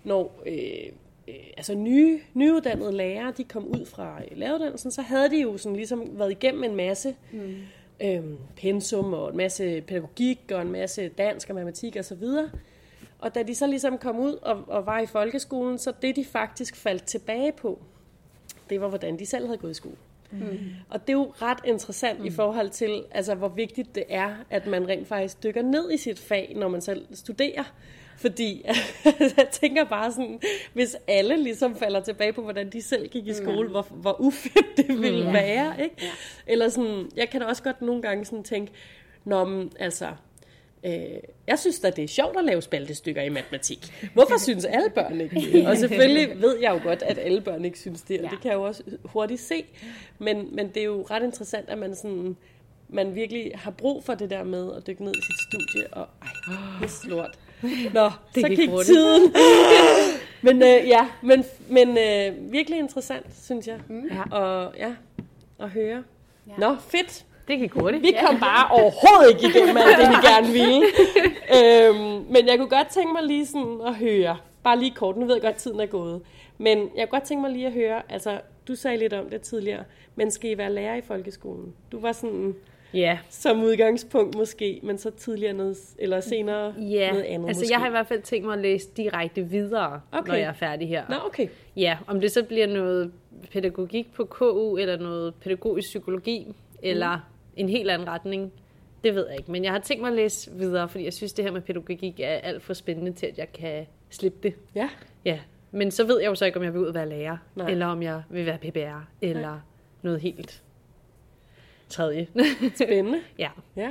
når 0.04 0.44
øh, 0.46 0.92
øh, 1.28 1.36
altså 1.58 1.74
nye, 1.76 2.20
nyuddannede 2.34 2.92
lærere, 2.92 3.34
de 3.38 3.44
kom 3.44 3.68
ud 3.68 3.86
fra 3.86 4.22
øh, 4.32 4.38
læreruddannelsen, 4.38 4.92
så 4.92 5.02
havde 5.02 5.30
de 5.30 5.42
jo 5.42 5.58
sådan 5.58 5.76
ligesom 5.76 6.20
været 6.20 6.32
igennem 6.32 6.64
en 6.64 6.76
masse 6.76 7.16
Mm. 7.32 7.56
øhm, 8.02 8.38
pensum 8.56 9.14
og 9.14 9.30
en 9.32 9.38
masse 9.38 9.82
pædagogik 9.82 10.40
og 10.54 10.62
en 10.62 10.72
masse 10.72 11.10
dansk 11.10 11.50
og 11.50 11.56
matematik 11.56 11.98
osv. 12.00 12.24
Og, 12.24 12.50
og 13.20 13.36
da 13.36 13.44
de 13.44 13.56
så 13.56 13.68
ligesom 13.68 13.98
kom 13.98 14.20
ud 14.20 14.34
og, 14.42 14.64
og 14.68 14.86
var 14.86 15.00
i 15.00 15.06
folkeskolen, 15.06 15.78
så 15.78 15.94
det 16.02 16.16
de 16.16 16.26
faktisk 16.26 16.76
faldt 16.76 17.04
tilbage 17.04 17.52
på, 17.52 17.80
det 18.70 18.82
var 18.82 18.88
hvordan 18.88 19.20
de 19.20 19.26
selv 19.26 19.46
havde 19.46 19.58
gået 19.58 19.72
i 19.72 19.74
skole. 19.74 19.96
Mm. 20.32 20.60
Og 20.90 21.02
det 21.08 21.10
er 21.14 21.18
jo 21.18 21.34
ret 21.42 21.58
interessant 21.66 22.20
mm. 22.20 22.26
i 22.26 22.32
forhold 22.32 22.70
til, 22.70 23.04
altså, 23.12 23.36
hvor 23.36 23.48
vigtigt 23.48 23.96
det 23.96 24.04
er, 24.10 24.36
at 24.50 24.68
man 24.68 24.88
rent 24.88 25.08
faktisk 25.08 25.44
dykker 25.44 25.62
ned 25.62 25.92
i 25.92 25.98
sit 25.98 26.20
fag, 26.20 26.54
når 26.56 26.68
man 26.68 26.82
selv 26.82 27.06
studerer. 27.14 27.64
Fordi 28.18 28.66
jeg 29.38 29.48
tænker 29.52 29.84
bare 29.84 30.12
sådan, 30.12 30.40
hvis 30.74 30.96
alle 31.08 31.44
ligesom 31.44 31.76
falder 31.76 32.00
tilbage 32.00 32.34
på, 32.34 32.42
hvordan 32.42 32.70
de 32.70 32.82
selv 32.82 33.08
gik 33.08 33.28
i 33.28 33.34
skole, 33.34 33.70
hvor, 33.70 33.88
hvor 33.92 34.22
ufedt 34.22 34.78
det 34.78 35.02
ville 35.02 35.26
Ja. 35.26 35.32
være. 35.32 35.84
Ikke? 35.84 35.96
Eller 36.48 36.70
sådan, 36.70 37.10
jeg 37.16 37.30
kan 37.30 37.42
da 37.42 37.48
også 37.48 37.64
godt 37.64 37.82
nogle 37.82 38.02
gange 38.02 38.26
sådan 38.26 38.44
tænke, 38.44 38.72
Nå, 39.26 39.46
men, 39.46 39.72
altså, 39.80 40.08
øh, 40.86 40.92
jeg 41.48 41.60
synes 41.60 41.80
da, 41.80 41.90
det 41.90 42.04
er 42.04 42.08
sjovt 42.08 42.38
at 42.38 42.46
lave 42.46 42.62
spaltestykker 42.62 43.22
i 43.22 43.30
matematik. 43.30 44.10
Hvorfor 44.14 44.38
synes 44.40 44.66
alle 44.66 44.90
børn 44.90 45.22
ikke 45.22 45.36
det? 45.36 45.68
Og 45.68 45.78
selvfølgelig 45.78 46.42
ved 46.42 46.58
jeg 46.62 46.72
jo 46.74 46.80
godt, 46.90 47.02
at 47.04 47.18
alle 47.18 47.42
børn 47.42 47.66
ikke 47.66 47.80
synes 47.80 48.02
det, 48.02 48.18
og 48.20 48.24
Ja. 48.26 48.30
det 48.30 48.42
kan 48.42 48.52
jeg 48.52 48.58
jo 48.58 48.64
også 48.64 48.84
hurtigt 49.06 49.42
se. 49.42 49.66
Men, 50.20 50.56
men 50.56 50.68
det 50.68 50.78
er 50.78 50.84
jo 50.86 51.06
ret 51.12 51.24
interessant, 51.24 51.70
at 51.70 51.78
man 51.78 51.96
sådan 51.96 52.38
man 52.90 53.16
virkelig 53.16 53.52
har 53.56 53.72
brug 53.72 54.04
for 54.04 54.14
det 54.16 54.30
der 54.30 54.44
med 54.44 54.74
at 54.78 54.88
dykke 54.88 55.04
ned 55.04 55.12
i 55.14 55.22
sit 55.22 55.36
studie, 55.50 55.94
og 55.94 56.08
ej, 56.22 56.30
pis 56.82 57.06
lort. 57.06 57.40
Nå, 57.94 58.10
Det 58.36 58.42
så 58.42 58.48
gik 58.50 58.70
hurtigt. 58.70 58.88
tiden. 58.88 59.34
men 60.42 60.56
øh, 60.64 60.88
ja, 60.88 61.08
men, 61.24 61.44
men 61.70 61.98
øh, 61.98 62.52
virkelig 62.52 62.80
interessant, 62.80 63.26
synes 63.44 63.68
jeg. 63.68 63.80
Mm. 63.88 64.10
Og 64.32 64.74
ja, 64.78 64.96
at 65.60 65.70
høre. 65.70 66.04
Ja. 66.48 66.54
Nå, 66.58 66.76
fedt. 66.90 67.26
Det 67.48 67.60
gik 67.60 67.72
hurtigt. 67.74 68.04
Vi 68.04 68.14
kom 68.28 68.40
bare 68.40 68.68
overhovedet 68.72 69.30
ikke 69.44 69.58
igennem 69.58 69.78
alt 69.78 69.98
det, 70.00 70.10
vi 70.10 70.28
gerne 70.28 70.48
ville. 70.48 70.82
øhm, 71.58 72.26
men 72.34 72.48
jeg 72.48 72.58
kunne 72.58 72.70
godt 72.70 72.88
tænke 72.88 73.14
mig 73.14 73.24
lige 73.24 73.46
sådan 73.46 73.82
at 73.88 73.96
høre, 73.96 74.38
bare 74.64 74.80
lige 74.80 74.92
kort, 74.96 75.18
nu 75.18 75.26
ved 75.26 75.36
jeg 75.36 75.42
godt, 75.42 75.54
at 75.56 75.58
tiden 75.62 75.80
er 75.80 75.86
gået, 75.86 76.22
men 76.58 76.78
jeg 76.78 76.88
kunne 77.10 77.20
godt 77.20 77.24
tænke 77.24 77.42
mig 77.42 77.52
lige 77.52 77.68
at 77.68 77.74
høre, 77.74 78.02
altså, 78.10 78.40
du 78.68 78.76
sagde 78.76 78.98
lidt 78.98 79.14
om 79.14 79.30
det 79.30 79.42
tidligere, 79.42 79.84
men 80.16 80.32
skal 80.32 80.52
I 80.52 80.58
være 80.58 80.74
lærer 80.74 80.96
i 80.96 81.02
folkeskolen? 81.02 81.74
Du 81.92 82.00
var 82.00 82.12
sådan, 82.12 82.56
Ja. 82.94 83.18
som 83.30 83.64
udgangspunkt 83.64 84.36
måske, 84.38 84.80
men 84.84 84.98
så 84.98 85.10
tidligere 85.10 85.54
noget, 85.54 85.78
eller 86.00 86.20
senere 86.20 86.74
Ja, 86.78 87.10
noget 87.12 87.24
andet 87.24 87.48
altså 87.48 87.62
måske. 87.62 87.74
jeg 87.74 87.80
har 87.80 87.88
i 87.88 87.92
hvert 87.92 88.08
fald 88.08 88.22
tænkt 88.22 88.46
mig 88.46 88.54
at 88.54 88.60
læse 88.62 88.88
direkte 88.98 89.42
videre, 89.44 90.02
Okay. 90.12 90.28
når 90.28 90.36
jeg 90.36 90.48
er 90.48 90.54
færdig 90.54 90.88
her. 90.88 91.04
Nå, 91.10 91.16
okay. 91.26 91.48
Ja, 91.76 91.98
om 92.08 92.22
det 92.22 92.32
så 92.32 92.44
bliver 92.44 92.68
noget 92.68 93.12
pædagogik 93.54 94.14
på 94.14 94.24
KU, 94.26 94.78
eller 94.78 94.98
noget 94.98 95.36
pædagogisk 95.36 95.88
psykologi, 95.90 96.48
eller 96.84 97.20
en 97.56 97.70
helt 97.70 97.90
anden 97.90 98.08
retning, 98.08 98.52
det 99.04 99.16
ved 99.16 99.28
jeg 99.28 99.38
ikke. 99.38 99.52
Men 99.52 99.64
jeg 99.64 99.72
har 99.72 99.80
tænkt 99.80 100.02
mig 100.02 100.10
at 100.10 100.16
læse 100.16 100.52
videre, 100.52 100.90
fordi 100.90 101.04
jeg 101.04 101.14
synes, 101.14 101.34
det 101.34 101.46
her 101.46 101.52
med 101.52 101.62
pædagogik 101.62 102.20
er 102.20 102.28
alt 102.28 102.64
for 102.64 102.74
spændende 102.74 103.12
til, 103.14 103.26
at 103.26 103.38
jeg 103.38 103.54
kan 103.54 103.86
slippe 104.10 104.40
det. 104.44 104.54
Ja, 104.76 104.90
Ja, 105.26 105.40
men 105.72 105.92
så 105.92 106.04
ved 106.04 106.20
jeg 106.22 106.28
jo 106.30 106.36
så 106.36 106.46
ikke, 106.46 106.58
om 106.58 106.64
jeg 106.64 106.74
vil 106.74 106.82
ud 106.82 106.88
og 106.88 106.94
være 106.94 107.10
lærer, 107.10 107.38
Nej. 107.56 107.70
eller 107.70 107.86
om 107.86 108.04
jeg 108.04 108.24
vil 108.30 108.46
være 108.46 108.58
PBR, 108.58 109.08
eller 109.22 109.42
Nej. 109.50 109.58
noget 110.02 110.22
helt 110.22 110.64
tredje. 111.90 112.28
spændende. 112.76 113.20
ja. 113.40 113.50
Ja. 113.76 113.90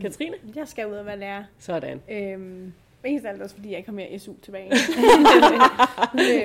Katrine? 0.00 0.36
Jeg 0.56 0.68
skal 0.68 0.86
ud 0.86 0.92
og 0.92 1.06
være 1.06 1.18
lærer. 1.18 1.44
Sådan. 1.58 2.00
Øhm, 2.10 2.72
Mest 3.02 3.26
alt 3.26 3.42
også, 3.42 3.54
fordi 3.56 3.70
jeg 3.70 3.78
ikke 3.78 3.88
har 3.88 3.94
mere 3.96 4.18
SU 4.18 4.32
tilbage. 4.42 4.70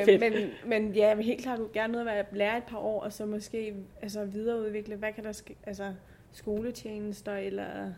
øh, 0.09 0.19
men, 0.19 0.33
men 0.65 0.93
ja, 0.95 1.07
jeg 1.07 1.17
vil 1.17 1.25
helt 1.25 1.41
klart 1.41 1.59
gerne 1.73 1.93
ud 1.93 1.99
at 1.99 2.05
være 2.05 2.25
lærer 2.31 2.57
et 2.57 2.63
par 2.63 2.77
år, 2.77 3.01
og 3.01 3.13
så 3.13 3.25
måske 3.25 3.75
altså, 4.01 4.25
videreudvikle, 4.25 4.95
hvad 4.95 5.13
kan 5.13 5.23
der 5.23 5.31
ske, 5.31 5.55
altså 5.63 5.93
skoletjenester, 6.31 7.33
eller 7.35 7.91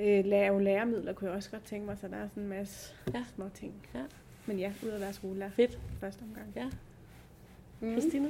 øh, 0.00 0.24
lave 0.24 0.62
læremidler, 0.62 1.12
kunne 1.12 1.28
jeg 1.28 1.36
også 1.36 1.50
godt 1.50 1.64
tænke 1.64 1.86
mig, 1.86 1.98
så 1.98 2.08
der 2.08 2.16
er 2.16 2.28
sådan 2.28 2.42
en 2.42 2.48
masse 2.48 2.94
Ja. 3.14 3.24
små 3.34 3.44
ting. 3.54 3.74
Ja. 3.94 4.02
Men 4.46 4.58
ja, 4.58 4.72
ud 4.82 4.88
at 4.88 5.00
være 5.00 5.12
skolelærer 5.12 5.50
Fedt. 5.50 5.78
første 6.00 6.22
omgang. 6.22 6.46
Ja. 6.56 6.66
Mm. 7.80 7.92
Christina? 8.00 8.28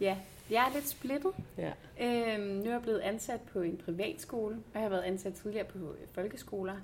Ja, 0.00 0.16
jeg 0.50 0.66
er 0.68 0.74
lidt 0.74 0.88
splittet. 0.88 1.32
Ja. 1.58 1.72
Øhm, 2.00 2.42
nu 2.46 2.64
er 2.66 2.70
jeg 2.70 2.82
blevet 2.82 3.00
ansat 3.00 3.40
på 3.40 3.60
en 3.60 3.76
privatskole, 3.76 4.54
og 4.54 4.60
jeg 4.74 4.82
har 4.82 4.88
været 4.88 5.02
ansat 5.02 5.32
tidligere 5.34 5.64
på 5.66 5.78
folkeskoler. 6.12 6.74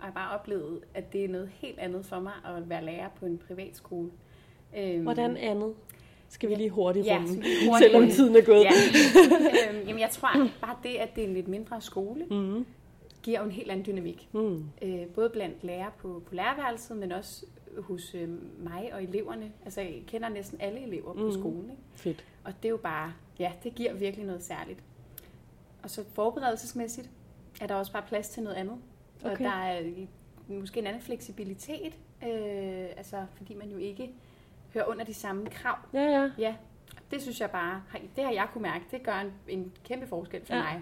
Og 0.00 0.06
jeg 0.06 0.12
har 0.12 0.28
bare 0.28 0.38
oplevet, 0.38 0.80
at 0.94 1.12
det 1.12 1.24
er 1.24 1.28
noget 1.28 1.50
helt 1.54 1.78
andet 1.78 2.04
for 2.06 2.20
mig 2.20 2.32
at 2.44 2.68
være 2.70 2.84
lærer 2.84 3.08
på 3.20 3.26
en 3.26 3.38
privatskole. 3.48 4.10
Øhm, 4.76 5.02
Hvordan 5.02 5.36
andet? 5.36 5.74
Skal 6.28 6.48
vi 6.50 6.54
lige 6.54 6.70
hurtigt 6.70 7.06
Ja, 7.06 7.16
runde, 7.16 7.28
hurtigt 7.68 7.78
selvom 7.92 8.08
tiden 8.10 8.36
er 8.36 8.42
gået. 8.44 8.64
Ja. 8.64 8.70
øhm, 9.70 9.86
jamen, 9.88 10.00
jeg 10.00 10.10
tror 10.10 10.28
bare 10.60 10.76
det, 10.82 10.88
at 10.96 11.08
det 11.16 11.24
er 11.24 11.28
en 11.28 11.34
lidt 11.34 11.48
mindre 11.48 11.80
skole, 11.80 12.24
Mm. 12.30 12.66
giver 13.22 13.38
jo 13.38 13.44
en 13.44 13.50
helt 13.50 13.70
anden 13.70 13.86
dynamik. 13.86 14.28
Mm. 14.32 14.64
Øh, 14.82 15.06
både 15.06 15.30
blandt 15.30 15.64
lærere 15.64 15.90
på, 15.98 16.22
på 16.26 16.34
lærerværelset, 16.34 16.96
men 16.96 17.12
også 17.12 17.46
hos 17.78 18.14
øh, 18.14 18.28
mig 18.64 18.90
og 18.92 19.02
eleverne. 19.02 19.52
Altså, 19.64 19.80
jeg 19.80 20.02
kender 20.06 20.28
næsten 20.28 20.60
alle 20.60 20.80
elever 20.86 21.12
på 21.14 21.22
Mhm. 21.24 21.32
skolen. 21.32 21.62
Ikke? 21.70 21.82
Fedt. 21.94 22.24
Og 22.44 22.52
det 22.62 22.64
er 22.68 22.70
jo 22.70 22.76
bare, 22.76 23.12
ja, 23.38 23.52
det 23.64 23.74
giver 23.74 23.92
virkelig 23.94 24.26
noget 24.26 24.42
særligt. 24.42 24.82
Og 25.82 25.90
så 25.90 26.04
forberedelsesmæssigt 26.12 27.10
er 27.60 27.66
der 27.66 27.74
også 27.74 27.92
bare 27.92 28.02
plads 28.08 28.28
til 28.28 28.42
noget 28.42 28.56
andet. 28.56 28.76
Og 29.24 29.30
Okay. 29.32 29.44
der 29.44 29.50
er 29.50 29.82
måske 30.48 30.80
en 30.80 30.86
anden 30.86 31.02
fleksibilitet, 31.02 31.98
øh, 32.22 32.86
altså 32.96 33.16
fordi 33.36 33.54
man 33.54 33.68
jo 33.70 33.76
ikke 33.76 34.10
hører 34.74 34.84
under 34.84 35.04
de 35.04 35.14
samme 35.14 35.46
krav. 35.50 35.76
Ja, 35.94 36.02
ja. 36.02 36.30
Ja, 36.38 36.54
det 37.10 37.22
synes 37.22 37.40
jeg 37.40 37.50
bare, 37.50 37.82
det 38.16 38.24
har 38.24 38.32
jeg 38.32 38.46
kunne 38.52 38.62
mærke, 38.62 38.84
det 38.90 39.02
gør 39.02 39.12
en, 39.14 39.32
en 39.48 39.72
kæmpe 39.84 40.06
forskel 40.06 40.44
for 40.46 40.54
Ja. 40.54 40.62
mig. 40.62 40.80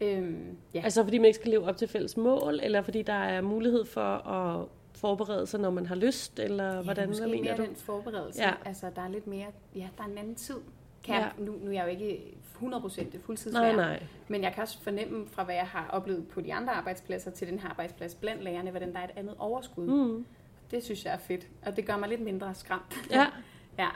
Øhm, 0.00 0.56
ja. 0.74 0.80
Altså 0.84 1.04
fordi 1.04 1.18
man 1.18 1.24
ikke 1.26 1.38
skal 1.38 1.50
leve 1.50 1.64
op 1.64 1.76
til 1.76 1.88
fælles 1.88 2.16
mål, 2.16 2.60
eller 2.62 2.82
fordi 2.82 3.02
der 3.02 3.12
er 3.12 3.40
mulighed 3.40 3.84
for 3.84 4.00
at 4.28 4.66
forberede 4.94 5.46
sig, 5.46 5.60
når 5.60 5.70
man 5.70 5.86
har 5.86 5.94
lyst, 5.94 6.38
eller 6.38 6.82
hvordan 6.82 7.08
måske 7.08 7.20
hvad 7.26 7.30
mener 7.30 7.44
mere 7.44 7.56
du? 7.56 7.64
den 7.68 7.76
forberedelse. 7.76 8.42
Ja. 8.42 8.52
Altså, 8.64 8.90
der 8.96 9.02
er 9.02 9.08
lidt 9.08 9.26
mere, 9.26 9.46
ja, 9.76 9.88
der 9.98 10.04
er 10.04 10.08
en 10.08 10.18
anden 10.18 10.34
tid. 10.34 10.56
Kan 11.04 11.14
jeg, 11.14 11.32
nu, 11.38 11.52
nu 11.62 11.68
er 11.70 11.72
jeg 11.72 11.84
jo 11.84 11.88
ikke 11.90 12.20
100% 12.62 13.02
Nej, 13.02 13.20
fuldtidslærer, 13.20 13.76
nej. 13.76 14.02
men 14.28 14.42
jeg 14.42 14.52
kan 14.52 14.62
også 14.62 14.82
fornemme 14.82 15.26
fra, 15.28 15.44
hvad 15.44 15.54
jeg 15.54 15.66
har 15.66 15.88
oplevet 15.88 16.28
på 16.28 16.40
de 16.40 16.54
andre 16.54 16.72
arbejdspladser 16.72 17.30
til 17.30 17.48
den 17.48 17.58
her 17.58 17.68
arbejdsplads 17.68 18.14
blandt 18.14 18.42
lærerne, 18.44 18.70
hvordan 18.70 18.92
der 18.92 18.98
er 18.98 19.04
et 19.04 19.10
andet 19.16 19.34
overskud. 19.38 19.86
Mm. 19.86 20.26
Det 20.70 20.84
synes 20.84 21.04
jeg 21.04 21.14
er 21.14 21.18
fedt, 21.18 21.48
og 21.66 21.76
det 21.76 21.86
gør 21.86 21.96
mig 21.96 22.08
lidt 22.08 22.20
mindre 22.20 22.54
skræmt. 22.54 22.96
Ja, 23.10 23.26
ja, 23.78 23.88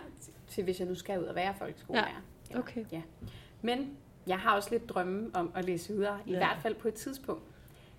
til 0.48 0.64
hvis 0.64 0.80
jeg 0.80 0.88
nu 0.88 0.94
skal 0.94 1.18
ud 1.20 1.24
og 1.24 1.34
være 1.34 1.54
folkeskolelærer. 1.58 2.22
Ja. 2.52 2.58
okay. 2.58 2.84
Ja. 2.92 3.02
Men 3.62 3.96
jeg 4.26 4.38
har 4.38 4.56
også 4.56 4.68
lidt 4.70 4.88
drømme 4.88 5.30
om 5.34 5.50
at 5.54 5.64
læse 5.64 5.92
videre, 5.92 6.18
i 6.26 6.30
Ja. 6.32 6.36
hvert 6.36 6.58
fald 6.62 6.74
på 6.74 6.88
et 6.88 6.94
tidspunkt. 6.94 7.42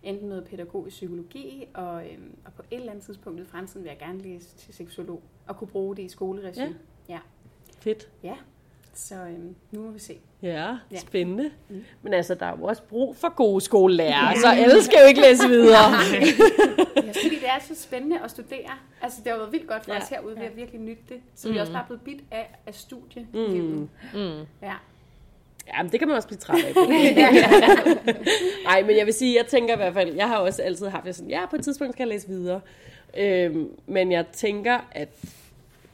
Enten 0.04 0.30
noget 0.30 0.46
pædagogisk 0.46 0.96
psykologi, 0.96 1.66
og, 1.74 2.10
øhm, 2.12 2.36
og 2.46 2.54
på 2.54 2.62
et 2.72 2.78
eller 2.80 2.92
andet 2.92 3.06
tidspunkt 3.06 3.40
i 3.40 3.46
fremtiden 3.46 3.84
vil 3.84 3.90
jeg 3.90 3.98
gerne 4.00 4.20
læse 4.22 4.56
til 4.56 4.74
seksolog, 4.74 5.24
og 5.48 5.58
kunne 5.58 5.68
bruge 5.68 5.96
det 5.96 6.04
i 6.04 6.10
skoleregi. 6.10 6.60
Ja. 6.60 6.70
ja. 7.10 7.20
Fedt. 7.80 8.10
ja. 8.24 8.36
Så 9.00 9.16
øhm, 9.16 9.56
nu 9.72 9.82
må 9.82 9.92
vi 9.92 10.00
se. 10.00 10.18
Ja, 10.42 10.68
Ja. 10.92 10.98
spændende. 11.00 11.52
Men 12.02 12.14
altså, 12.14 12.36
der 12.36 12.46
er 12.46 12.58
jo 12.58 12.64
også 12.64 12.82
brug 12.84 13.16
for 13.16 13.36
gode 13.36 13.62
skolelærere, 13.62 14.36
så 14.40 14.48
alle 14.48 14.84
skal 14.84 14.98
jo 15.02 15.08
ikke 15.08 15.22
læse 15.22 15.48
videre. 15.58 15.78
Jeg 16.96 17.16
synes, 17.16 17.40
det 17.40 17.48
er 17.50 17.60
så 17.76 17.82
spændende 17.84 18.20
at 18.24 18.32
studere. 18.32 18.72
Altså, 19.02 19.20
det 19.24 19.32
har 19.32 19.38
været 19.40 19.52
vildt 19.52 19.68
godt 19.68 19.84
for 19.86 19.92
Ja. 19.92 19.98
ja. 19.98 20.04
os 20.04 20.10
herude. 20.10 20.36
Vi 20.36 20.42
har 20.44 20.52
virkelig 20.56 20.82
nydt 20.82 21.10
det. 21.10 21.18
Så 21.36 21.50
vi 21.52 21.58
er 21.58 21.62
også 21.62 21.74
bare 21.74 21.84
blevet 21.88 22.02
bidt 22.02 22.22
af, 22.32 22.56
af 22.68 22.74
studie. 22.74 23.28
Mm. 23.34 23.90
Mm. 24.14 24.40
Ja. 24.62 24.74
Ja, 25.68 25.84
men 25.84 25.92
det 25.92 26.00
kan 26.00 26.08
man 26.08 26.18
også 26.18 26.28
blive 26.28 26.38
træt 26.40 26.64
af. 26.66 26.74
Nej, 28.64 28.84
men 28.84 28.98
jeg 28.98 29.06
vil 29.06 29.14
sige, 29.14 29.38
jeg 29.38 29.46
tænker 29.48 29.74
i 29.74 29.78
hvert 29.78 29.94
fald, 29.94 30.16
jeg 30.16 30.28
har 30.28 30.38
også 30.38 30.62
altid 30.62 30.88
haft 30.88 31.06
det 31.06 31.16
sådan, 31.16 31.30
ja, 31.30 31.46
på 31.50 31.56
et 31.56 31.64
tidspunkt 31.64 31.94
skal 31.94 32.04
jeg 32.04 32.14
læse 32.14 32.28
videre. 32.28 32.62
Øhm, 33.18 33.70
men 33.88 34.12
jeg 34.12 34.26
tænker, 34.34 34.80
at 34.92 35.10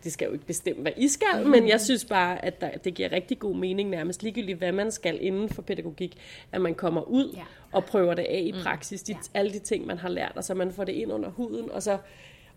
det 0.03 0.13
skal 0.13 0.25
jo 0.25 0.33
ikke 0.33 0.45
bestemme, 0.45 0.81
hvad 0.81 0.91
I 0.97 1.07
skal, 1.07 1.47
men 1.47 1.67
jeg 1.67 1.81
synes 1.81 2.05
bare, 2.05 2.45
at 2.45 2.61
der, 2.61 2.69
det 2.71 2.93
giver 2.93 3.11
rigtig 3.11 3.39
god 3.39 3.55
mening, 3.55 3.89
nærmest 3.89 4.23
ligegyldigt, 4.23 4.57
hvad 4.57 4.71
man 4.71 4.91
skal 4.91 5.17
inden 5.21 5.49
for 5.49 5.61
pædagogik, 5.61 6.17
at 6.51 6.61
man 6.61 6.75
kommer 6.75 7.01
ud 7.01 7.33
Ja. 7.35 7.43
og 7.71 7.85
prøver 7.85 8.13
det 8.13 8.23
af 8.29 8.41
i 8.45 8.51
praksis, 8.63 9.03
de, 9.03 9.11
Ja. 9.11 9.39
alle 9.39 9.53
de 9.53 9.59
ting, 9.59 9.85
man 9.85 9.97
har 9.97 10.09
lært, 10.09 10.31
og 10.35 10.43
så 10.43 10.53
man 10.53 10.71
får 10.71 10.83
det 10.83 10.93
ind 10.93 11.11
under 11.11 11.29
huden, 11.29 11.71
og 11.71 11.83
så, 11.83 11.97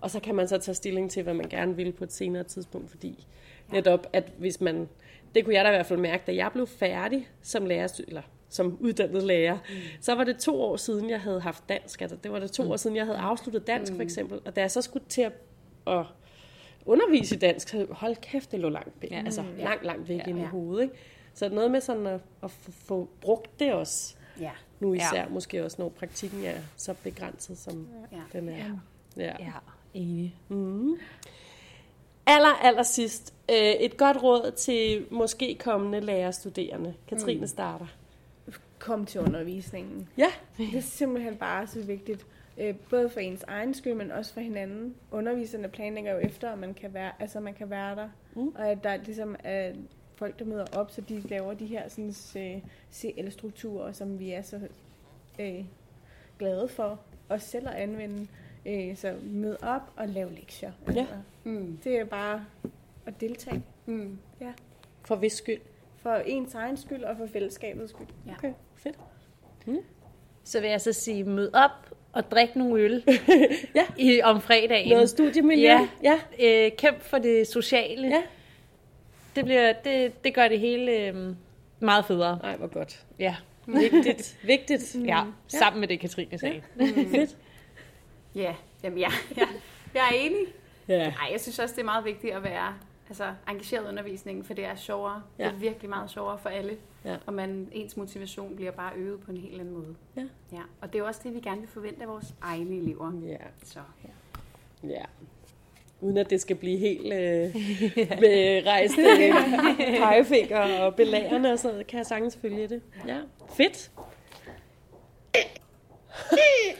og 0.00 0.10
så 0.10 0.20
kan 0.20 0.34
man 0.34 0.48
så 0.48 0.58
tage 0.58 0.74
stilling 0.74 1.10
til, 1.10 1.22
hvad 1.22 1.34
man 1.34 1.48
gerne 1.48 1.76
vil 1.76 1.92
på 1.92 2.04
et 2.04 2.12
senere 2.12 2.42
tidspunkt, 2.44 2.90
fordi 2.90 3.26
netop, 3.72 4.06
at 4.12 4.32
hvis 4.38 4.60
man, 4.60 4.88
det 5.34 5.44
kunne 5.44 5.54
jeg 5.54 5.64
da 5.64 5.70
i 5.70 5.72
hvert 5.72 5.86
fald 5.86 5.98
mærke, 5.98 6.22
da 6.26 6.34
jeg 6.34 6.50
blev 6.52 6.66
færdig 6.66 7.28
som 7.42 7.66
lærer, 7.66 8.00
eller 8.08 8.22
som 8.48 8.76
uddannet 8.80 9.22
lærer, 9.22 9.54
mm. 9.68 9.74
så 10.00 10.14
var 10.14 10.24
det 10.24 10.36
to 10.38 10.62
år 10.62 10.76
siden, 10.76 11.10
jeg 11.10 11.20
havde 11.20 11.40
haft 11.40 11.68
dansk. 11.68 12.00
Altså, 12.00 12.16
det 12.22 12.32
var 12.32 12.38
det 12.38 12.50
to 12.52 12.62
mm. 12.62 12.70
år 12.70 12.76
siden, 12.76 12.96
jeg 12.96 13.04
havde 13.04 13.18
afsluttet 13.18 13.66
dansk, 13.66 13.92
mm. 13.92 13.98
for 13.98 14.02
eksempel. 14.02 14.40
Og 14.44 14.56
da 14.56 14.60
jeg 14.60 14.70
så 14.70 14.82
skulle 14.82 15.04
til 15.08 15.22
at, 15.22 15.32
at 15.86 16.04
undervise 16.86 17.34
i 17.34 17.38
dansk, 17.38 17.68
så 17.68 17.86
hold 17.90 18.16
kæft, 18.16 18.52
det 18.52 18.60
lå 18.60 18.68
langt 18.68 19.02
væk. 19.02 19.10
Ja. 19.10 19.18
Altså, 19.24 19.44
langt, 19.58 19.84
langt 19.84 20.08
væk 20.08 20.18
ja, 20.18 20.24
ind 20.24 20.38
i 20.38 20.42
ja. 20.42 20.46
hovedet. 20.48 20.82
Ikke? 20.82 20.94
Så 21.34 21.48
noget 21.48 21.70
med 21.70 21.80
sådan 21.80 22.06
at, 22.06 22.20
at 22.42 22.50
få, 22.50 22.70
få 22.72 23.08
brugt 23.20 23.60
det 23.60 23.72
også, 23.72 24.14
Ja. 24.40 24.50
nu 24.80 24.92
især 24.94 25.14
ja. 25.14 25.28
måske 25.28 25.64
også, 25.64 25.76
når 25.80 25.88
praktikken 25.88 26.44
er 26.44 26.54
så 26.76 26.94
begrænset, 27.02 27.58
som 27.58 27.88
Ja. 28.12 28.38
den 28.38 28.48
er. 28.48 28.56
Ja. 29.16 29.32
Ja, 29.40 29.52
enig. 29.94 30.34
Mm. 30.48 30.96
Aller, 32.26 32.62
aller 32.62 32.82
sidst, 32.82 33.34
øh, 33.50 33.56
et 33.56 33.96
godt 33.96 34.22
råd 34.22 34.52
til 34.56 35.06
måske 35.10 35.56
kommende 35.60 36.00
lærerstuderende. 36.00 36.94
Katrine 37.08 37.40
mm. 37.40 37.46
starter. 37.46 37.86
Kom 38.78 39.06
til 39.06 39.20
undervisningen. 39.20 40.08
Ja. 40.18 40.32
Det 40.58 40.74
er 40.76 40.80
simpelthen 40.80 41.36
bare 41.36 41.66
så 41.66 41.80
vigtigt. 41.82 42.26
Øh, 42.58 42.74
både 42.90 43.08
for 43.10 43.20
ens 43.20 43.42
egen 43.42 43.74
skyld, 43.74 43.94
men 43.94 44.10
også 44.10 44.34
for 44.34 44.40
hinanden. 44.40 44.94
Underviserne 45.10 45.68
planlægger 45.68 46.12
jo 46.12 46.18
efter, 46.18 46.50
at 46.50 46.58
man 46.58 46.74
kan 46.74 46.94
være, 46.94 47.12
altså 47.18 47.40
man 47.40 47.54
kan 47.54 47.70
være 47.70 47.96
der. 47.96 48.08
Mm. 48.34 48.48
Og 48.48 48.68
at 48.70 48.84
der 48.84 48.90
er 48.90 48.96
ligesom 48.96 49.36
er 49.44 49.72
folk, 50.16 50.38
der 50.38 50.44
møder 50.44 50.64
op, 50.76 50.90
så 50.90 51.00
de 51.00 51.20
laver 51.20 51.54
de 51.54 51.66
her 51.66 51.88
sådan, 51.88 52.14
øh, 52.36 52.62
CL-strukturer, 52.92 53.92
som 53.92 54.18
vi 54.18 54.30
er 54.30 54.42
så 54.42 54.60
øh, 55.38 55.64
glade 56.38 56.68
for 56.68 57.00
os 57.28 57.42
selv 57.42 57.68
at 57.68 57.74
anvende. 57.74 58.26
Øh, 58.66 58.96
så 58.96 59.14
mød 59.22 59.56
op 59.62 59.92
og 59.96 60.08
lav 60.08 60.30
lektier. 60.30 60.72
Altså, 60.86 61.06
Mm. 61.44 61.78
Det 61.84 61.98
er 61.98 62.04
bare 62.04 62.44
at 63.06 63.20
deltage. 63.20 63.62
Mm. 63.86 64.18
For 65.04 65.16
hvis 65.16 65.32
skyld. 65.32 65.60
For 65.96 66.14
ens 66.14 66.54
egen 66.54 66.76
skyld 66.76 67.02
og 67.04 67.16
for 67.16 67.26
fællesskabets 67.26 67.92
skyld. 67.92 68.06
Ja. 68.26 68.32
Okay, 68.32 68.52
fedt. 68.74 68.98
Så 70.44 70.60
vil 70.60 70.70
jeg 70.70 70.80
så 70.80 70.92
sige, 70.92 71.24
mød 71.24 71.54
op 71.54 71.85
og 72.16 72.30
drik 72.30 72.56
nogle 72.56 72.82
øl 72.82 73.02
Ja. 73.74 73.86
i, 73.98 74.22
om 74.22 74.40
fredagen. 74.40 74.88
Noget 74.88 75.10
studiemiljø. 75.10 75.66
Ja. 75.66 75.88
ja. 76.02 76.18
Øh, 76.66 76.72
kæmp 76.78 77.02
for 77.02 77.18
det 77.18 77.46
sociale. 77.46 78.06
Ja. 78.08 78.22
Det, 79.36 79.44
bliver, 79.44 79.72
det, 79.72 80.24
det 80.24 80.34
gør 80.34 80.48
det 80.48 80.60
hele 80.60 80.92
øh, 80.92 81.14
meget 81.80 82.04
federe. 82.04 82.38
Ej, 82.44 82.56
hvor 82.56 82.66
godt. 82.66 83.04
Ja. 83.18 83.36
Vigtigt. 83.66 84.36
Vigtigt. 84.42 84.96
ja, 85.04 85.22
sammen 85.48 85.80
med 85.80 85.88
det, 85.88 86.00
Katrine 86.00 86.38
sagde. 86.38 86.62
Fedt. 87.14 87.36
Ja, 88.34 88.54
jamen 88.82 88.98
ja, 88.98 89.08
ja. 89.36 89.46
Jeg 89.94 90.02
er 90.10 90.14
enig. 90.14 90.46
Ja. 90.88 90.98
Nej, 90.98 91.28
jeg 91.32 91.40
synes 91.40 91.58
også, 91.58 91.74
det 91.74 91.80
er 91.80 91.84
meget 91.84 92.04
vigtigt 92.04 92.34
at 92.34 92.42
være 92.44 92.74
altså, 93.08 93.34
engageret 93.48 93.88
undervisningen, 93.88 94.44
for 94.44 94.54
det 94.54 94.64
er 94.64 94.74
sjovere. 94.74 95.22
Ja. 95.38 95.44
Ja. 95.44 95.48
Det 95.48 95.56
er 95.56 95.60
virkelig 95.60 95.90
meget 95.90 96.10
sjovere 96.10 96.38
for 96.38 96.48
alle. 96.48 96.76
Ja. 97.04 97.16
Og 97.26 97.34
man, 97.34 97.68
ens 97.72 97.96
motivation 97.96 98.56
bliver 98.56 98.70
bare 98.70 98.92
øget 98.96 99.20
på 99.20 99.30
en 99.30 99.36
helt 99.36 99.60
anden 99.60 99.74
måde. 99.74 99.96
Ja. 100.16 100.22
ja. 100.52 100.62
Og 100.80 100.92
det 100.92 100.94
er 100.94 100.98
jo 100.98 101.06
også 101.06 101.20
det, 101.24 101.34
vi 101.34 101.40
gerne 101.40 101.60
vil 101.60 101.68
forvente 101.68 102.02
af 102.02 102.08
vores 102.08 102.34
egne 102.40 102.76
elever. 102.76 103.12
Ja. 103.26 103.36
Så 103.64 103.80
ja. 104.84 105.04
Uden 106.00 106.16
at 106.16 106.30
det 106.30 106.40
skal 106.40 106.56
blive 106.56 106.78
helt 106.78 107.06
øh, 107.06 107.54
med 108.22 108.66
rejst 108.66 108.98
øh, 108.98 109.34
pegefinger 110.02 110.78
og 110.78 110.94
belærende 110.94 111.52
og 111.52 111.58
sådan 111.58 111.74
noget, 111.74 111.86
kan 111.86 111.98
jeg 111.98 112.06
sagtens 112.06 112.38
følge 112.42 112.68
det. 112.68 112.82
Ja. 113.06 113.18
Fedt. 113.56 113.90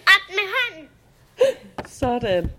Op 0.07 0.29
med 0.29 0.47
hånden. 0.55 0.89
Sådan. 1.87 2.51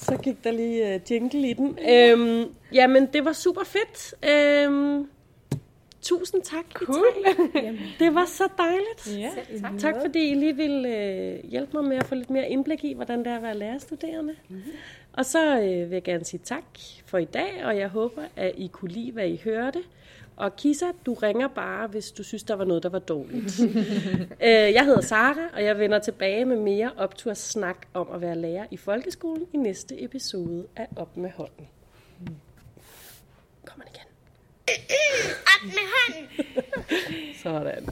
Så 0.00 0.16
gik 0.16 0.44
der 0.44 0.50
lige 0.50 0.94
uh, 0.94 1.10
jingle 1.10 1.50
i 1.50 1.52
den. 1.52 1.78
Øhm, 1.88 2.54
jamen, 2.72 3.06
det 3.06 3.24
var 3.24 3.32
super 3.32 3.64
fedt. 3.64 4.14
Øhm, 4.30 5.08
tusind 6.02 6.42
tak, 6.42 6.64
cool. 6.72 7.04
Det 7.98 8.14
var 8.14 8.24
så 8.24 8.48
dejligt. 8.58 9.20
Ja. 9.20 9.30
tak. 9.60 9.78
Tak 9.78 9.94
fordi 10.00 10.30
I 10.30 10.34
lige 10.34 10.56
ville 10.56 10.88
øh, 10.88 11.50
hjælpe 11.50 11.76
mig 11.76 11.84
med 11.84 11.96
at 11.96 12.04
få 12.04 12.14
lidt 12.14 12.30
mere 12.30 12.48
indblik 12.48 12.84
i, 12.84 12.92
hvordan 12.92 13.18
det 13.18 13.26
er 13.26 13.36
at 13.36 13.42
være 13.42 13.58
lærerstuderende. 13.58 14.34
Mm-hmm. 14.48 14.72
Og 15.12 15.26
så 15.26 15.60
øh, 15.60 15.62
vil 15.62 15.90
jeg 15.90 16.02
gerne 16.02 16.24
sige 16.24 16.40
tak 16.44 16.64
for 17.06 17.18
i 17.18 17.24
dag, 17.24 17.64
og 17.64 17.78
jeg 17.78 17.88
håber, 17.88 18.22
at 18.36 18.52
I 18.56 18.66
kunne 18.66 18.90
lide, 18.90 19.12
hvad 19.12 19.28
I 19.28 19.40
hørte. 19.44 19.82
Og 20.40 20.56
Kisa, 20.56 20.86
du 21.06 21.14
ringer 21.14 21.48
bare, 21.48 21.86
hvis 21.86 22.12
du 22.12 22.22
synes, 22.22 22.42
der 22.42 22.54
var 22.54 22.64
noget, 22.64 22.82
der 22.82 22.88
var 22.88 22.98
dårligt. 22.98 23.60
øh, 24.46 24.48
jeg 24.48 24.84
hedder 24.84 25.00
Sara, 25.00 25.48
og 25.54 25.64
jeg 25.64 25.78
vender 25.78 25.98
tilbage 25.98 26.44
med 26.44 26.56
mere 26.56 26.90
opturssnak 26.96 27.86
om 27.94 28.08
at 28.14 28.20
være 28.20 28.36
lærer 28.38 28.66
i 28.70 28.76
folkeskolen 28.76 29.46
i 29.52 29.56
næste 29.56 30.02
episode 30.04 30.66
af 30.76 30.88
Op 30.96 31.16
med 31.16 31.30
hånden. 31.30 31.68
Kommer 33.64 33.84
igen. 33.94 34.06
Op 35.46 35.64
med 35.64 35.86
hånden. 35.94 36.28
Sådan. 37.42 37.88